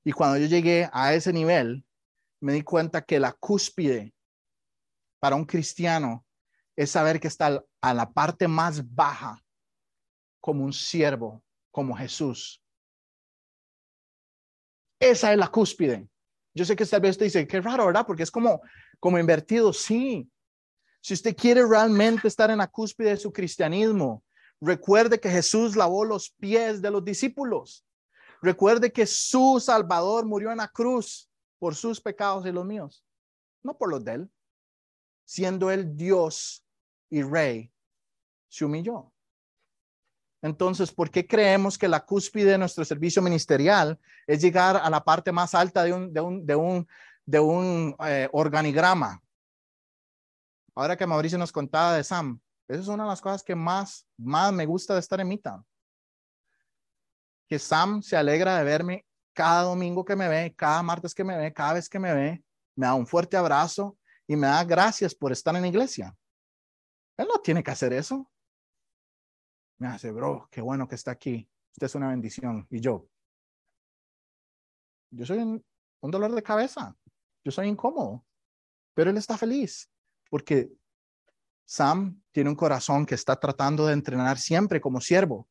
[0.07, 1.85] Y cuando yo llegué a ese nivel,
[2.40, 4.14] me di cuenta que la cúspide
[5.19, 6.25] para un cristiano
[6.77, 9.45] es saber que está a la parte más baja
[10.40, 11.42] como un siervo,
[11.73, 12.62] como Jesús.
[15.01, 16.09] Esa es la cúspide.
[16.55, 18.07] Yo sé que tal vez usted dice, qué raro, ¿verdad?
[18.07, 18.62] Porque es como,
[19.01, 19.73] como invertido.
[19.73, 20.31] Sí.
[21.01, 24.23] Si usted quiere realmente estar en la cúspide de su cristianismo,
[24.61, 27.86] recuerde que Jesús lavó los pies de los discípulos.
[28.46, 31.28] Recuerde que su Salvador murió en la cruz
[31.59, 33.04] por sus pecados y los míos,
[33.64, 34.30] no por los de él.
[35.24, 36.64] Siendo él Dios
[37.11, 37.72] y Rey,
[38.48, 39.12] se humilló.
[40.42, 45.02] Entonces, ¿por qué creemos que la cúspide de nuestro servicio ministerial es llegar a la
[45.02, 46.88] parte más alta de un, de un, de un,
[47.24, 49.20] de un eh, organigrama?
[50.76, 54.06] Ahora que Mauricio nos contaba de Sam, esa es una de las cosas que más,
[54.16, 55.59] más me gusta de estar en mitad
[57.48, 61.37] que Sam se alegra de verme cada domingo que me ve, cada martes que me
[61.37, 65.14] ve, cada vez que me ve, me da un fuerte abrazo y me da gracias
[65.14, 66.16] por estar en la iglesia.
[67.16, 68.30] Él no tiene que hacer eso.
[69.78, 71.48] Me hace, bro, qué bueno que está aquí.
[71.72, 72.66] Usted es una bendición.
[72.70, 73.06] Y yo,
[75.11, 75.64] yo soy un,
[76.00, 76.96] un dolor de cabeza.
[77.44, 78.24] Yo soy incómodo.
[78.94, 79.90] Pero él está feliz
[80.30, 80.72] porque
[81.66, 85.46] Sam tiene un corazón que está tratando de entrenar siempre como siervo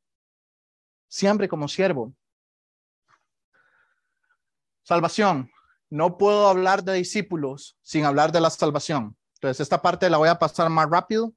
[1.08, 2.14] siempre como siervo.
[4.84, 5.50] Salvación.
[5.90, 9.16] No puedo hablar de discípulos sin hablar de la salvación.
[9.36, 11.34] Entonces, esta parte la voy a pasar más rápido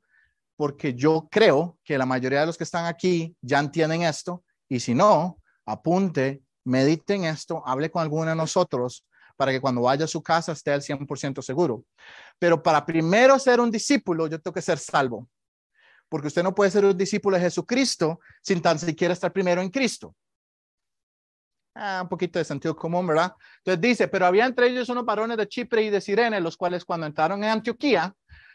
[0.56, 4.80] porque yo creo que la mayoría de los que están aquí ya entienden esto y
[4.80, 10.08] si no, apunte, mediten esto, hable con alguno de nosotros para que cuando vaya a
[10.08, 11.84] su casa esté al 100% seguro.
[12.38, 15.28] Pero para primero ser un discípulo, yo tengo que ser salvo
[16.08, 19.70] porque usted no puede ser un discípulo de Jesucristo sin tan siquiera estar primero en
[19.70, 20.14] Cristo.
[21.74, 23.32] Ah, un poquito de sentido común, ¿verdad?
[23.58, 26.84] Entonces dice, pero había entre ellos unos varones de Chipre y de Sirene, los cuales
[26.84, 28.12] cuando entraron en Antioquía,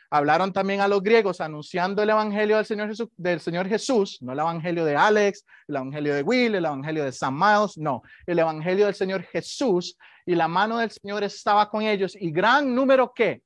[0.09, 4.39] hablaron también a los griegos anunciando el evangelio del Señor, del Señor Jesús, no el
[4.39, 8.85] evangelio de Alex, el evangelio de Will, el evangelio de Sam Miles, no, el evangelio
[8.85, 13.41] del Señor Jesús y la mano del Señor estaba con ellos y gran número que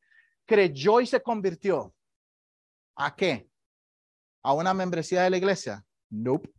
[0.45, 1.93] creyó y se convirtió.
[2.95, 3.47] ¿A qué?
[4.43, 5.83] A una membresía de la iglesia?
[6.09, 6.53] Nope.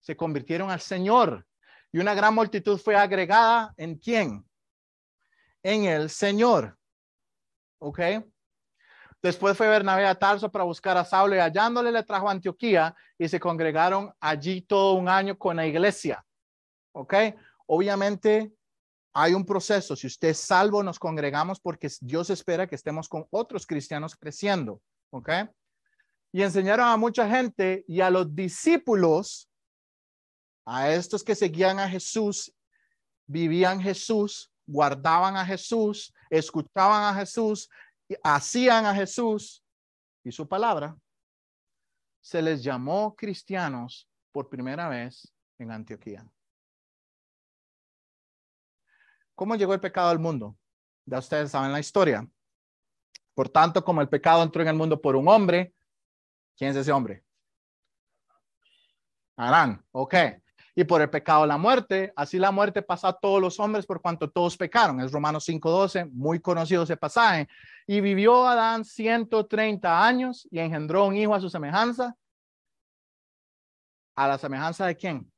[0.00, 1.46] Se convirtieron al Señor.
[1.92, 4.44] Y una gran multitud fue agregada en quién?
[5.62, 6.78] En el Señor.
[7.78, 8.00] ¿Ok?
[9.22, 12.94] Después fue Bernabé a Tarso para buscar a Saulo y hallándole le trajo a Antioquía
[13.18, 16.24] y se congregaron allí todo un año con la iglesia.
[16.92, 17.14] ¿Ok?
[17.66, 18.52] Obviamente
[19.12, 19.96] hay un proceso.
[19.96, 24.80] Si usted es salvo, nos congregamos porque Dios espera que estemos con otros cristianos creciendo.
[25.10, 25.30] ¿Ok?
[26.36, 29.48] Y enseñaron a mucha gente y a los discípulos,
[30.66, 32.54] a estos que seguían a Jesús,
[33.26, 37.70] vivían Jesús, guardaban a Jesús, escuchaban a Jesús,
[38.22, 39.64] hacían a Jesús
[40.24, 40.94] y su palabra,
[42.20, 46.30] se les llamó cristianos por primera vez en Antioquía.
[49.34, 50.54] ¿Cómo llegó el pecado al mundo?
[51.06, 52.28] Ya ustedes saben la historia.
[53.32, 55.72] Por tanto, como el pecado entró en el mundo por un hombre,
[56.56, 57.22] ¿Quién es ese hombre?
[59.36, 60.14] Adán, ok.
[60.74, 64.00] Y por el pecado la muerte, así la muerte pasa a todos los hombres por
[64.02, 65.00] cuanto todos pecaron.
[65.00, 67.48] Es Romanos 5.12, muy conocido ese pasaje.
[67.86, 72.14] Y vivió Adán 130 años y engendró un hijo a su semejanza.
[74.16, 75.32] ¿A la semejanza de quién?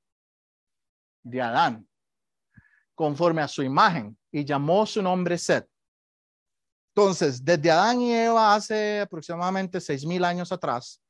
[1.23, 1.87] De Adán.
[2.97, 4.19] Conforme a su imagen.
[4.33, 5.69] Y llamó su nombre Seth.
[6.97, 11.01] Entonces, desde Adán y Eva hace aproximadamente seis mil años atrás,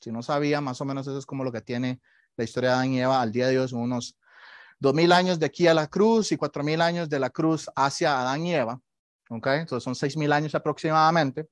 [0.00, 2.00] si no sabía, más o menos eso es como lo que tiene
[2.36, 4.18] la historia de Adán y Eva al día de hoy, son unos
[4.78, 7.70] dos mil años de aquí a la cruz y cuatro mil años de la cruz
[7.74, 8.80] hacia Adán y Eva.
[9.30, 9.46] ¿Ok?
[9.48, 11.48] Entonces son seis mil años aproximadamente.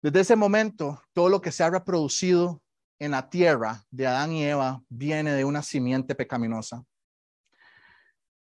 [0.00, 2.60] Desde ese momento, todo lo que se ha reproducido
[2.98, 6.84] en la tierra de Adán y Eva viene de una simiente pecaminosa.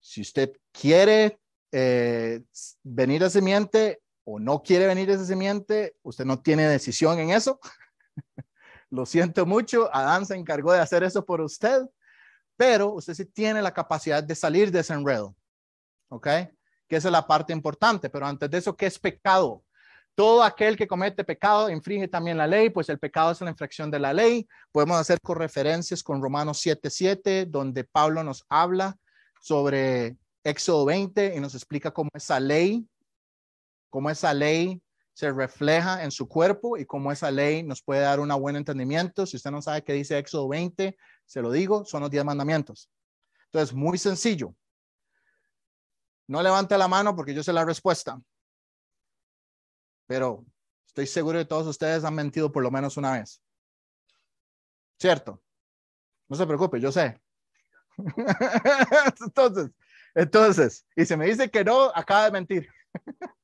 [0.00, 1.38] Si usted quiere
[1.72, 2.42] eh,
[2.82, 7.30] venir a simiente o no quiere venir a esa simiente, usted no tiene decisión en
[7.30, 7.58] eso.
[8.90, 11.82] Lo siento mucho, Adán se encargó de hacer eso por usted,
[12.56, 15.36] pero usted sí tiene la capacidad de salir de ese enredo.
[16.08, 16.26] ¿ok?
[16.88, 19.62] Que esa es la parte importante, pero antes de eso, ¿qué es pecado?
[20.14, 23.90] Todo aquel que comete pecado infringe también la ley, pues el pecado es la infracción
[23.90, 24.48] de la ley.
[24.72, 28.96] Podemos hacer referencias con Romanos 7:7, donde Pablo nos habla
[29.40, 32.88] sobre Éxodo 20 y nos explica cómo esa ley,
[33.90, 34.82] cómo esa ley
[35.18, 39.26] se refleja en su cuerpo y cómo esa ley nos puede dar un buen entendimiento.
[39.26, 42.88] Si usted no sabe qué dice Éxodo 20, se lo digo, son los diez mandamientos.
[43.46, 44.54] Entonces, muy sencillo.
[46.28, 48.20] No levante la mano porque yo sé la respuesta
[50.06, 50.46] pero
[50.86, 53.42] estoy seguro de que todos ustedes han mentido por lo menos una vez.
[55.00, 55.42] ¿Cierto?
[56.28, 57.20] No se preocupe, yo sé.
[59.20, 59.70] entonces,
[60.14, 62.68] entonces, y se me dice que no, acaba de mentir.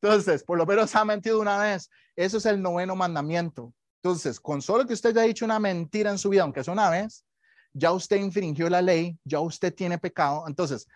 [0.00, 1.90] entonces, por lo menos ha mentido una vez.
[2.14, 3.72] Eso es el noveno mandamiento.
[4.02, 6.90] Entonces, con solo que usted haya dicho una mentira en su vida, aunque sea una
[6.90, 7.24] vez,
[7.72, 10.44] ya usted infringió la ley, ya usted tiene pecado.
[10.46, 10.86] Entonces,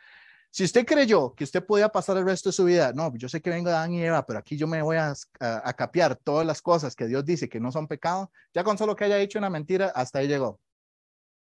[0.51, 3.41] si usted creyó que usted podía pasar el resto de su vida, no, yo sé
[3.41, 6.61] que vengo de Adán y Eva, pero aquí yo me voy a, a, todas las
[6.61, 9.51] cosas que Dios dice que no son pecado, ya con solo que haya dicho una
[9.51, 10.61] mentira, hasta ahí llegó.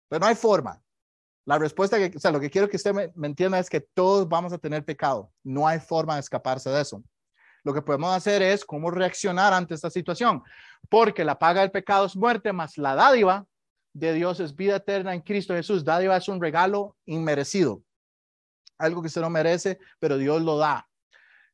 [0.09, 0.83] Pero no hay forma.
[1.45, 3.81] La respuesta, que, o sea, lo que quiero que usted me, me entienda es que
[3.81, 5.33] todos vamos a tener pecado.
[5.43, 7.03] No hay forma de escaparse de eso.
[7.65, 10.43] Lo que podemos hacer es cómo reaccionar ante esta situación,
[10.89, 13.47] porque la paga del pecado es muerte, más la dádiva
[13.93, 15.85] de Dios es vida eterna en Cristo Jesús.
[15.85, 17.83] Dádiva es un regalo inmerecido
[18.83, 20.89] algo que se no merece, pero Dios lo da.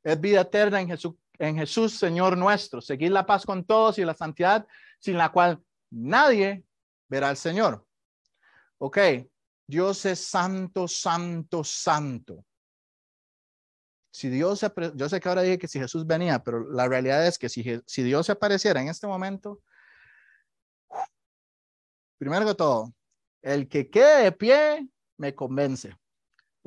[0.02, 2.80] Es vida eterna en Jesús, en Jesús, Señor nuestro.
[2.80, 4.66] Seguir la paz con todos y la santidad,
[4.98, 6.64] sin la cual nadie
[7.08, 7.86] verá al Señor.
[8.78, 8.98] Ok,
[9.66, 12.44] Dios es santo, santo, santo.
[14.10, 17.38] Si Dios, yo sé que ahora dije que si Jesús venía, pero la realidad es
[17.38, 19.60] que si, si Dios se apareciera en este momento,
[22.18, 22.92] primero que todo,
[23.42, 25.96] el que quede de pie me convence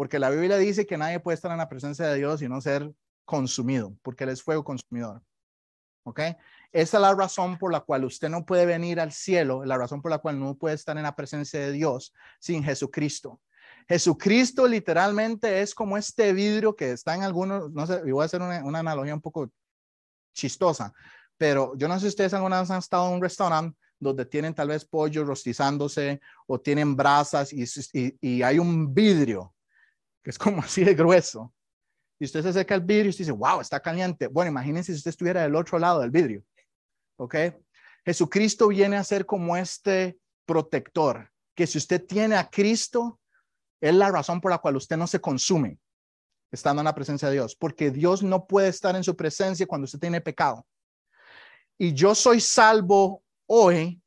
[0.02, 2.60] porque la Biblia dice que nadie puede estar en la presencia de Dios y no
[2.60, 2.92] ser
[3.24, 5.22] consumido, porque Él es fuego consumidor.
[6.04, 6.20] ¿Ok?
[6.72, 10.02] Esa es la razón por la cual usted no puede venir al cielo, la razón
[10.02, 13.40] por la cual no puede estar en la presencia de Dios sin Jesucristo.
[13.88, 18.42] Jesucristo literalmente es como este vidrio que está en algunos, no sé, voy a hacer
[18.42, 19.52] una, analogía un poco
[20.34, 20.94] chistosa,
[21.38, 24.54] pero yo no sé si ustedes alguna vez han estado en un restaurante donde tienen
[24.54, 29.54] tal vez pollo rostizándose o tienen brasas y, hay un vidrio
[30.24, 31.54] que es como así de grueso,
[32.22, 34.28] y usted se acerca al vidrio y dice, wow, está caliente.
[34.28, 36.44] Bueno, imagínense si usted estuviera del otro lado del vidrio.
[37.18, 37.36] ¿Ok?
[38.06, 43.20] Jesucristo viene a ser como este protector, que si usted tiene a Cristo,
[43.82, 45.80] es la razón por la cual usted no se consume
[46.52, 49.86] estando en la presencia de Dios, porque Dios no puede estar en su presencia cuando
[49.86, 50.66] usted tiene pecado.
[51.78, 54.02] Y yo soy salvo hoy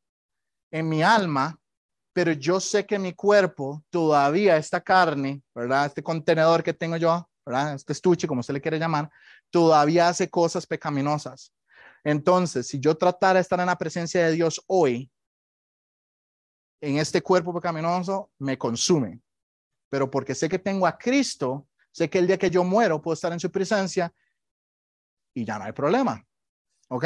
[0.71, 1.59] en mi alma
[2.15, 5.87] pero yo sé que mi cuerpo todavía, esta carne, ¿verdad?
[5.87, 7.75] Este contenedor que tengo yo, ¿verdad?
[7.75, 9.11] Este estuche, como se le quiere llamar,
[9.51, 11.53] todavía hace cosas pecaminosas.
[12.05, 15.11] Entonces, si yo tratara de estar en la presencia de Dios hoy,
[16.81, 19.21] en este cuerpo pecaminoso, me consume.
[19.95, 23.15] Pero porque sé que tengo a Cristo, sé que el día que yo muero puedo
[23.15, 24.13] estar en su presencia
[25.33, 26.21] y ya no hay problema.
[26.89, 27.05] ¿Ok?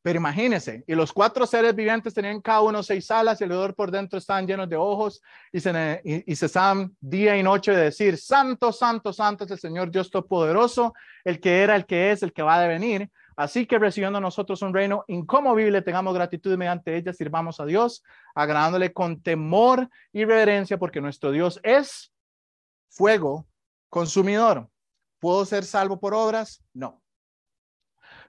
[0.00, 3.90] Pero imagínense, y los cuatro seres vivientes tenían cada uno seis alas y el por
[3.90, 8.16] dentro estaban llenos de ojos y se, y, se estaban día y noche de decir,
[8.16, 12.32] Santo, Santo, Santo es el Señor Dios Todopoderoso, el que era, el que es, el
[12.32, 13.10] que va a venir.
[13.38, 18.02] Así que recibiendo nosotros un reino incomovible, tengamos gratitud mediante ella, sirvamos a Dios,
[18.34, 22.12] agradándole con temor y reverencia, porque nuestro Dios es
[22.88, 23.46] fuego
[23.88, 24.68] consumidor.
[25.20, 26.64] ¿Puedo ser salvo por obras?
[26.74, 27.00] No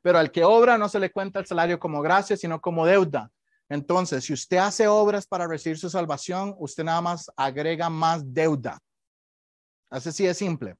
[0.01, 3.31] pero al que obra no se le cuenta el salario como gracia, sino como deuda.
[3.67, 8.79] Entonces, si usted hace obras para recibir su salvación, usted nada más agrega más deuda.
[9.89, 10.75] Así sí es simple.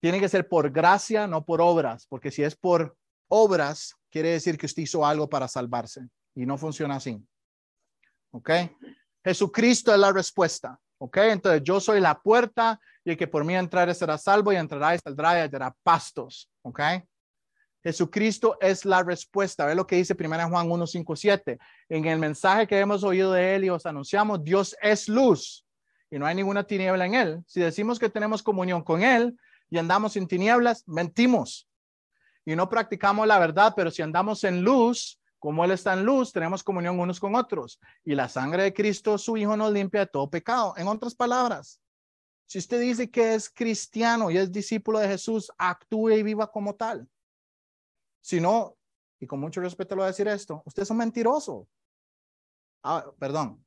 [0.00, 2.96] Tiene que ser por gracia, no por obras, porque si es por
[3.28, 7.22] obras, quiere decir que usted hizo algo para salvarse y no funciona así.
[8.32, 8.50] ¿Ok?
[9.24, 10.78] Jesucristo es la respuesta.
[10.98, 11.16] ¿Ok?
[11.18, 14.94] Entonces yo soy la puerta y el que por mí entrare será salvo y entrará
[14.94, 16.50] y saldrá y hallará pastos.
[16.62, 16.80] ¿Ok?
[17.82, 19.64] Jesucristo es la respuesta.
[19.64, 21.58] Ve lo que dice 1 Juan 1, 5, 7.
[21.88, 25.64] En el mensaje que hemos oído de él y os anunciamos, Dios es luz
[26.10, 27.42] y no hay ninguna tiniebla en él.
[27.46, 29.34] Si decimos que tenemos comunión con él
[29.70, 31.70] y andamos en tinieblas, mentimos
[32.44, 36.32] y no practicamos la verdad, pero si andamos en luz, como Él está en luz,
[36.32, 37.80] tenemos comunión unos con otros.
[38.04, 40.74] Y la sangre de Cristo, su Hijo, nos limpia de todo pecado.
[40.76, 41.80] En otras palabras,
[42.46, 46.74] si usted dice que es cristiano y es discípulo de Jesús, actúe y viva como
[46.74, 47.08] tal.
[48.20, 48.76] Si no,
[49.18, 51.68] y con mucho respeto lo voy a decir esto, usted es un mentiroso.
[52.82, 53.64] Ah, perdón,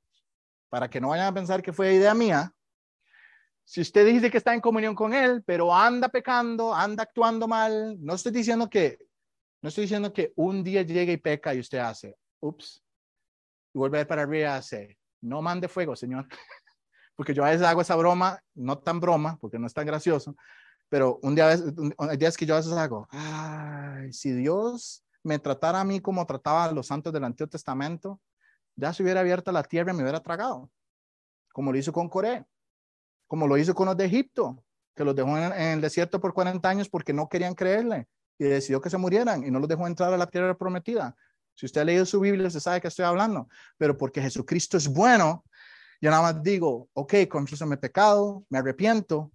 [0.69, 2.53] para que no vayan a pensar que fue idea mía,
[3.65, 7.97] si usted dice que está en comunión con Él, pero anda pecando, anda actuando mal,
[7.99, 8.99] no estoy diciendo que,
[9.61, 12.83] no estoy diciendo que un día llegue y peca y usted hace, ups,
[13.73, 16.27] y vuelve para arriba y hace, no mande fuego, Señor.
[17.15, 20.35] Porque yo a veces hago esa broma, no tan broma, porque no es tan gracioso,
[20.89, 25.81] pero un día, hay días que yo a veces hago, ay, si Dios me tratara
[25.81, 28.19] a mí como trataba a los santos del Antiguo Testamento,
[28.75, 30.71] ya se hubiera abierto la tierra y me hubiera tragado,
[31.53, 32.47] como lo hizo con Corea
[33.33, 34.63] como lo hizo con los de Egipto,
[34.95, 38.07] que los dejó en, el desierto por 40 años porque no querían creerle
[38.37, 41.15] y decidió que se murieran y no los dejó entrar a la tierra prometida.
[41.55, 44.87] Si usted ha leído su Biblia, se sabe que estoy hablando, pero porque Jesucristo es
[44.87, 45.43] bueno,
[45.99, 49.31] yo nada más digo, ok, confieso mi pecado, me arrepiento,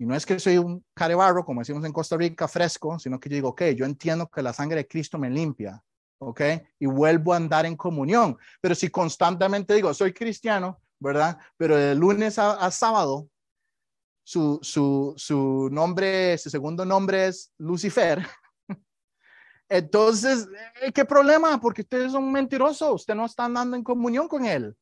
[0.00, 3.28] y no es que soy un carebarro, como decimos en Costa Rica, fresco, sino que
[3.28, 5.80] yo digo, ok, yo entiendo que la sangre de Cristo me limpia,
[6.18, 6.40] ok,
[6.80, 8.36] y vuelvo a andar en comunión.
[8.60, 11.38] Pero si constantemente digo, soy cristiano, ¿verdad?
[11.56, 13.28] Pero de lunes a, sábado,
[14.22, 18.26] su, su, su nombre, su segundo nombre es Lucifer.
[19.68, 20.48] Entonces,
[20.82, 21.60] eh, ¿qué problema?
[21.60, 24.76] Porque ustedes son mentirosos, usted no está andando en comunión con él.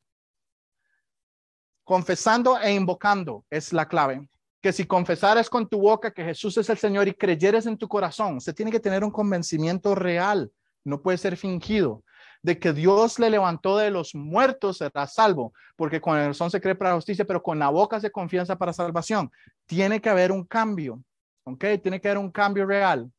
[1.83, 4.27] Confesando e invocando es la clave.
[4.61, 7.87] Que si confesares con tu boca que Jesús es el Señor y creyeres en tu
[7.87, 10.51] corazón, usted tiene que tener un convencimiento real,
[10.83, 12.03] no puede ser fingido
[12.41, 16.61] de que Dios le levantó de los muertos, será salvo, porque con el corazón se
[16.61, 19.31] cree para justicia, pero con la boca se confianza para salvación.
[19.65, 21.03] Tiene que haber un cambio,
[21.43, 21.65] ¿ok?
[21.81, 23.11] Tiene que haber un cambio real.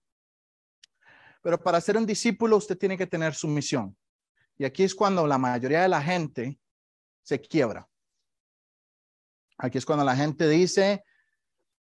[1.43, 3.97] Pero para ser un discípulo usted tiene que tener sumisión.
[4.57, 6.59] Y aquí es cuando la mayoría de la gente
[7.23, 7.89] se quiebra.
[9.57, 11.05] Aquí es cuando la gente dice,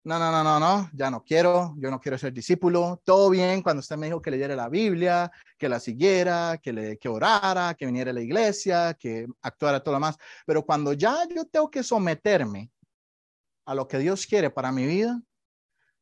[0.03, 3.03] no, no, no, no, no, ya no quiero, yo no quiero ser discípulo.
[3.05, 6.99] Todo bien cuando usted me dijo que leyera la Biblia, que la siguiera, que, le,
[6.99, 10.17] que orara, que viniera a la iglesia, que actuara todo lo más.
[10.47, 12.71] Pero cuando ya yo tengo que someterme
[13.67, 15.21] a lo que Dios quiere para mi vida,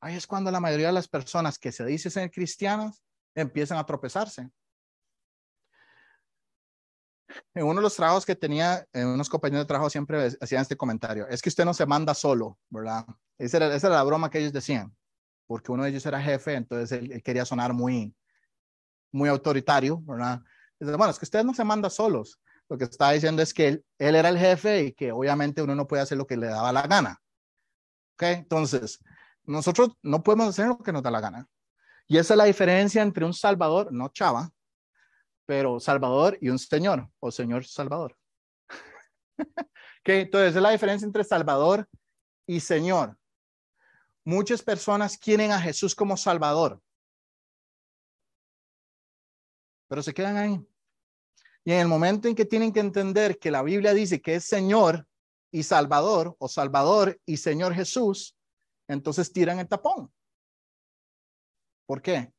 [0.01, 3.03] ahí es cuando la mayoría de las personas que se dicen ser cristianas
[3.35, 4.49] empiezan a tropezarse
[7.55, 10.77] en uno de los trabajos que tenía, en unos compañeros de trabajo siempre hacían este
[10.77, 13.05] comentario, es que usted no se manda solo, ¿verdad?
[13.39, 14.95] Esa era, la broma que ellos decían,
[15.47, 18.15] porque uno de ellos era jefe, entonces él, quería sonar muy,
[19.13, 20.41] muy autoritario, ¿verdad?
[20.79, 22.41] Dice, bueno, es que usted no se manda solos.
[22.69, 25.75] Lo que está diciendo es que él, él era el jefe y que obviamente uno
[25.75, 27.19] no puede hacer lo que le daba la gana.
[28.15, 28.23] ¿Ok?
[28.23, 28.99] Entonces,
[29.45, 31.49] nosotros no podemos hacer lo que nos da la gana.
[32.07, 34.51] Y esa es la diferencia entre un salvador, no chava,
[35.49, 38.15] pero Salvador y un Señor o Señor Salvador.
[40.05, 41.89] que entonces es la diferencia entre Salvador
[42.47, 43.17] y Señor.
[44.27, 46.83] Muchas personas quieren a Jesús como Salvador,
[49.89, 50.61] pero se quedan ahí.
[51.65, 54.45] Y en el momento en que tienen que entender que la Biblia dice que es
[54.45, 55.09] Señor
[55.51, 58.37] y Salvador, o Salvador y Señor Jesús,
[58.87, 60.13] entonces tiran el tapón.
[61.87, 62.35] ¿Por qué?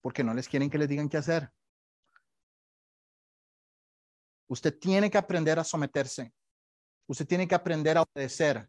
[0.00, 1.52] Porque no les quieren que les digan qué hacer.
[4.48, 6.32] Usted tiene que aprender a someterse.
[7.06, 8.68] Usted tiene que aprender a obedecer.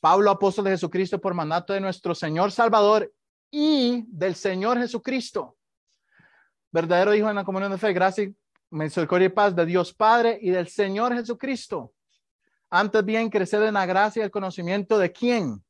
[0.00, 3.12] Pablo, apóstol de Jesucristo, por mandato de nuestro Señor Salvador
[3.50, 5.56] y del Señor Jesucristo.
[6.72, 8.32] Verdadero Hijo en la comunión de fe, gracia,
[8.70, 11.92] misericordia y paz de Dios Padre y del Señor Jesucristo.
[12.70, 15.62] Antes bien, crecer en la gracia y el conocimiento de quién?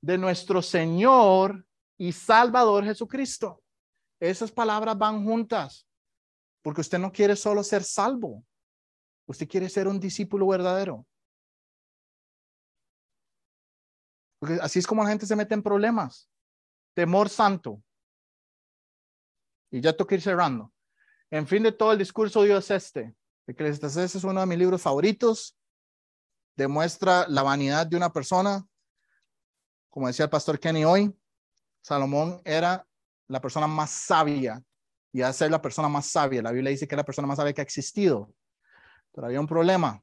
[0.00, 1.64] De nuestro Señor
[1.96, 3.62] y Salvador Jesucristo.
[4.18, 5.86] Esas palabras van juntas.
[6.62, 8.44] Porque usted no quiere solo ser salvo.
[9.26, 11.06] Usted quiere ser un discípulo verdadero.
[14.60, 16.28] Así es como la gente se mete en problemas.
[16.94, 17.82] Temor santo.
[19.70, 20.72] Y ya que ir cerrando.
[21.30, 23.14] En fin de todo el discurso Dios este.
[23.46, 25.56] Eclesiastes es uno de mis libros favoritos.
[26.56, 28.66] Demuestra la vanidad de una persona.
[29.90, 31.14] Como decía el pastor Kenny hoy,
[31.82, 32.86] Salomón era
[33.28, 34.62] la persona más sabia
[35.12, 36.42] y a ser la persona más sabia.
[36.42, 38.32] La Biblia dice que es la persona más sabia que ha existido.
[39.12, 40.02] Pero había un problema.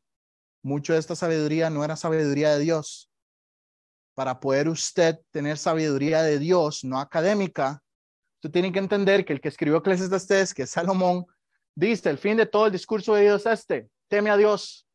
[0.61, 3.09] Mucho de esta sabiduría no era sabiduría de Dios.
[4.13, 7.81] Para poder usted tener sabiduría de Dios, no académica,
[8.35, 11.25] usted tiene que entender que el que escribió Eclesiastes, que es Salomón,
[11.73, 14.85] dice, el fin de todo el discurso de Dios es este, teme a Dios.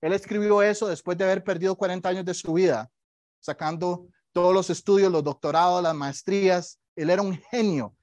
[0.00, 2.90] Él escribió eso después de haber perdido 40 años de su vida,
[3.38, 6.80] sacando todos los estudios, los doctorados, las maestrías.
[6.96, 7.94] Él era un genio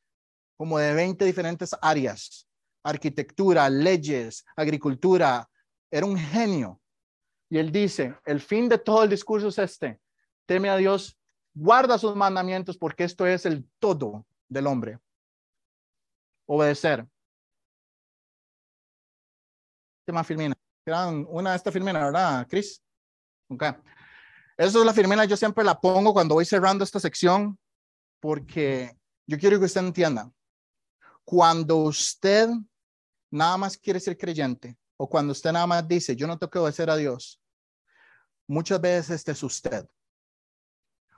[0.59, 2.45] como de 20 diferentes áreas,
[2.83, 5.49] arquitectura, leyes, agricultura.
[5.89, 6.81] Era un genio.
[7.49, 10.01] Y él dice, el fin de todo el discurso es este,
[10.45, 11.17] teme a Dios,
[11.53, 14.99] guarda sus mandamientos porque esto es el todo del hombre.
[16.45, 17.07] Obedecer.
[20.05, 20.55] Tema Filmina.
[21.29, 22.83] Una de esta Filmina, ¿verdad, Chris?
[23.47, 23.71] Okay.
[24.57, 27.57] Eso es la firmina, yo siempre la pongo cuando voy cerrando esta sección,
[28.19, 28.93] porque
[29.25, 30.29] yo quiero que usted entienda.
[31.29, 32.49] Cuando usted
[33.29, 36.57] nada más quiere ser creyente, o cuando usted nada más dice, yo no tengo que
[36.57, 37.39] obedecer a Dios,
[38.47, 39.87] muchas veces este es usted.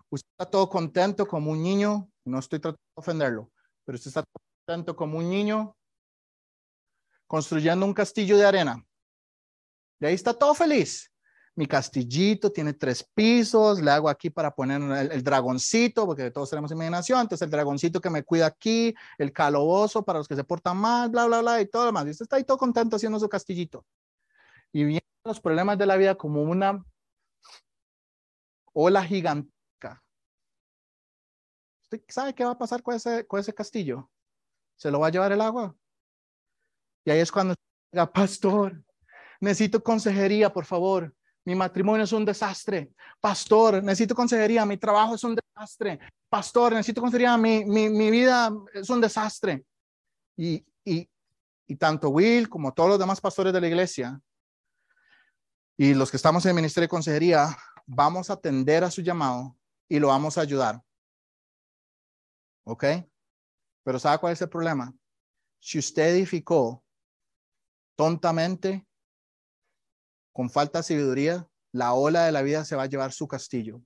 [0.10, 3.52] Usted está todo contento como un niño, no estoy tratando de ofenderlo,
[3.86, 4.26] pero usted está
[4.66, 5.78] contento como un niño
[7.26, 8.86] construyendo un castillo de arena.
[10.02, 11.10] Y ahí está todo feliz
[11.56, 14.82] mi castillito tiene tres pisos, le hago aquí para poner
[15.12, 20.04] el, dragoncito, porque todos tenemos imaginación, entonces el dragoncito que me cuida aquí, el caloboso
[20.04, 22.08] para los que se portan mal, bla, bla, bla, y todo lo demás.
[22.08, 23.86] Y usted está ahí todo contento haciendo su castillito.
[24.72, 26.84] Y vienen los problemas de la vida como una
[28.74, 30.02] ola gigantesca.
[31.84, 34.10] ¿Usted sabe qué va a pasar con ese, con ese castillo?
[34.78, 35.76] ¿Se lo va a llevar el agua?
[37.04, 37.56] Y ahí es cuando
[37.92, 38.82] diga, pastor,
[39.42, 41.14] necesito consejería, por favor
[41.46, 42.92] mi matrimonio es un desastre.
[43.20, 46.00] Pastor, necesito consejería, mi trabajo es un desastre.
[46.30, 49.66] Pastor, necesito consejería, mi, mi, mi vida es un desastre.
[50.38, 51.10] Y, y,
[51.68, 54.22] y tanto Will como todos los demás pastores de la iglesia
[55.78, 59.58] y los que estamos en el ministerio de consejería, vamos a atender a su llamado
[59.90, 60.82] y lo vamos a ayudar.
[62.64, 62.86] ¿Ok?
[63.84, 64.94] Pero ¿sabe cuál es el problema?
[65.60, 66.84] Si usted edificó
[67.96, 68.86] tontamente,
[70.34, 73.82] con falta de sabiduría, la ola de la vida se va a llevar su castillo.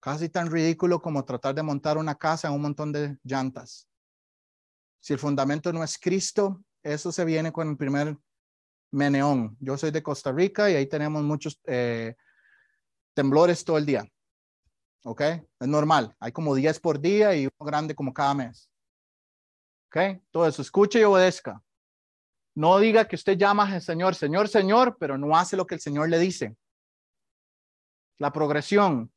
[0.00, 3.88] Casi tan ridículo como tratar de montar una casa en un montón de llantas.
[5.00, 8.16] Si el fundamento no es Cristo, eso se viene con el primer
[8.92, 9.56] meneón.
[9.60, 12.14] Yo soy de Costa Rica y ahí tenemos muchos eh,
[13.14, 14.06] temblores todo el día.
[15.04, 15.20] ¿Ok?
[15.20, 16.14] Es normal.
[16.18, 18.70] Hay como 10 por día y uno grande como cada mes.
[19.88, 20.20] ¿Ok?
[20.30, 20.62] Todo eso.
[20.62, 21.62] Escuche y obedezca.
[22.56, 25.80] No diga que usted llama al Señor, Señor, Señor, pero no hace lo que el
[25.80, 26.56] Señor le dice.
[28.18, 29.12] La progresión.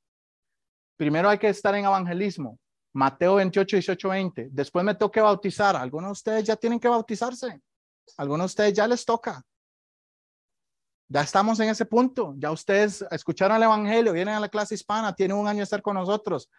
[0.98, 2.60] Primero hay que estar en evangelismo.
[2.94, 4.50] Mateo 28, 18, 20.
[4.52, 5.78] Después me toque bautizar.
[5.78, 7.62] Algunos de ustedes ya tienen que bautizarse.
[8.18, 9.42] Algunos de ustedes ya les toca.
[11.08, 12.34] Ya estamos en ese punto.
[12.38, 15.82] Ya ustedes escucharon el evangelio, vienen a la clase hispana, tienen un año de estar
[15.82, 16.52] con nosotros.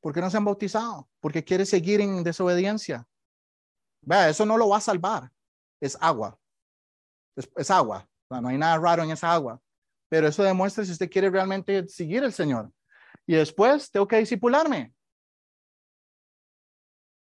[0.00, 1.08] ¿Por qué no se han bautizado?
[1.18, 3.04] Porque quiere seguir en desobediencia.
[4.02, 5.32] Vea, eso no lo va a salvar
[5.80, 6.38] es agua.
[7.56, 8.08] Es, agua.
[8.30, 9.60] No, hay nada raro en esa agua.
[10.08, 12.70] Pero eso demuestra si usted quiere realmente seguir al Señor.
[13.26, 14.94] Y después tengo que disipularme.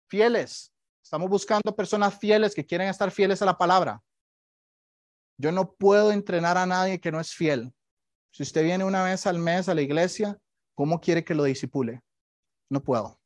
[0.09, 0.73] Fieles.
[1.03, 4.01] Estamos buscando personas fieles que quieren estar fieles a la palabra.
[5.37, 7.73] Yo no puedo entrenar a nadie que no es fiel.
[8.31, 10.37] Si usted viene una vez al mes a la iglesia,
[10.75, 12.01] ¿cómo quiere que lo disipule?
[12.69, 13.19] No puedo.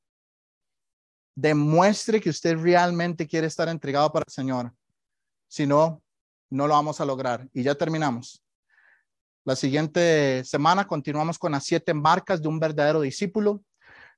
[1.35, 4.73] Demuestre que usted realmente quiere estar entregado para el Señor.
[5.53, 6.01] Si no,
[6.49, 7.47] no lo vamos a lograr.
[7.53, 8.41] Y ya terminamos.
[9.45, 13.63] La siguiente semana continuamos con las siete marcas de un verdadero discípulo.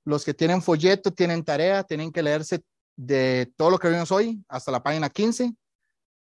[0.05, 2.63] Los que tienen folleto tienen tarea, tienen que leerse
[2.95, 5.53] de todo lo que vimos hoy hasta la página 15.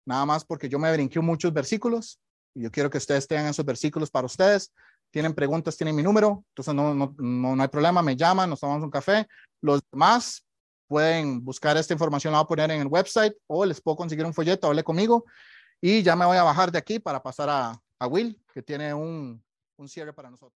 [0.05, 2.19] Nada más porque yo me brinqué muchos versículos
[2.53, 4.73] y yo quiero que ustedes tengan esos versículos para ustedes.
[5.13, 8.59] Tienen preguntas, tienen mi número, entonces no, no, no, no hay problema, me llaman, nos
[8.59, 9.29] tomamos un café.
[9.61, 10.45] Los demás,
[10.87, 14.25] pueden buscar esta información, la voy a poner en el website o les puedo conseguir
[14.25, 15.25] un folleto, hable conmigo
[15.81, 18.95] y ya me voy a bajar de aquí para pasar a, a Will, que tiene
[18.95, 19.43] un,
[19.77, 20.53] un cierre para nosotros.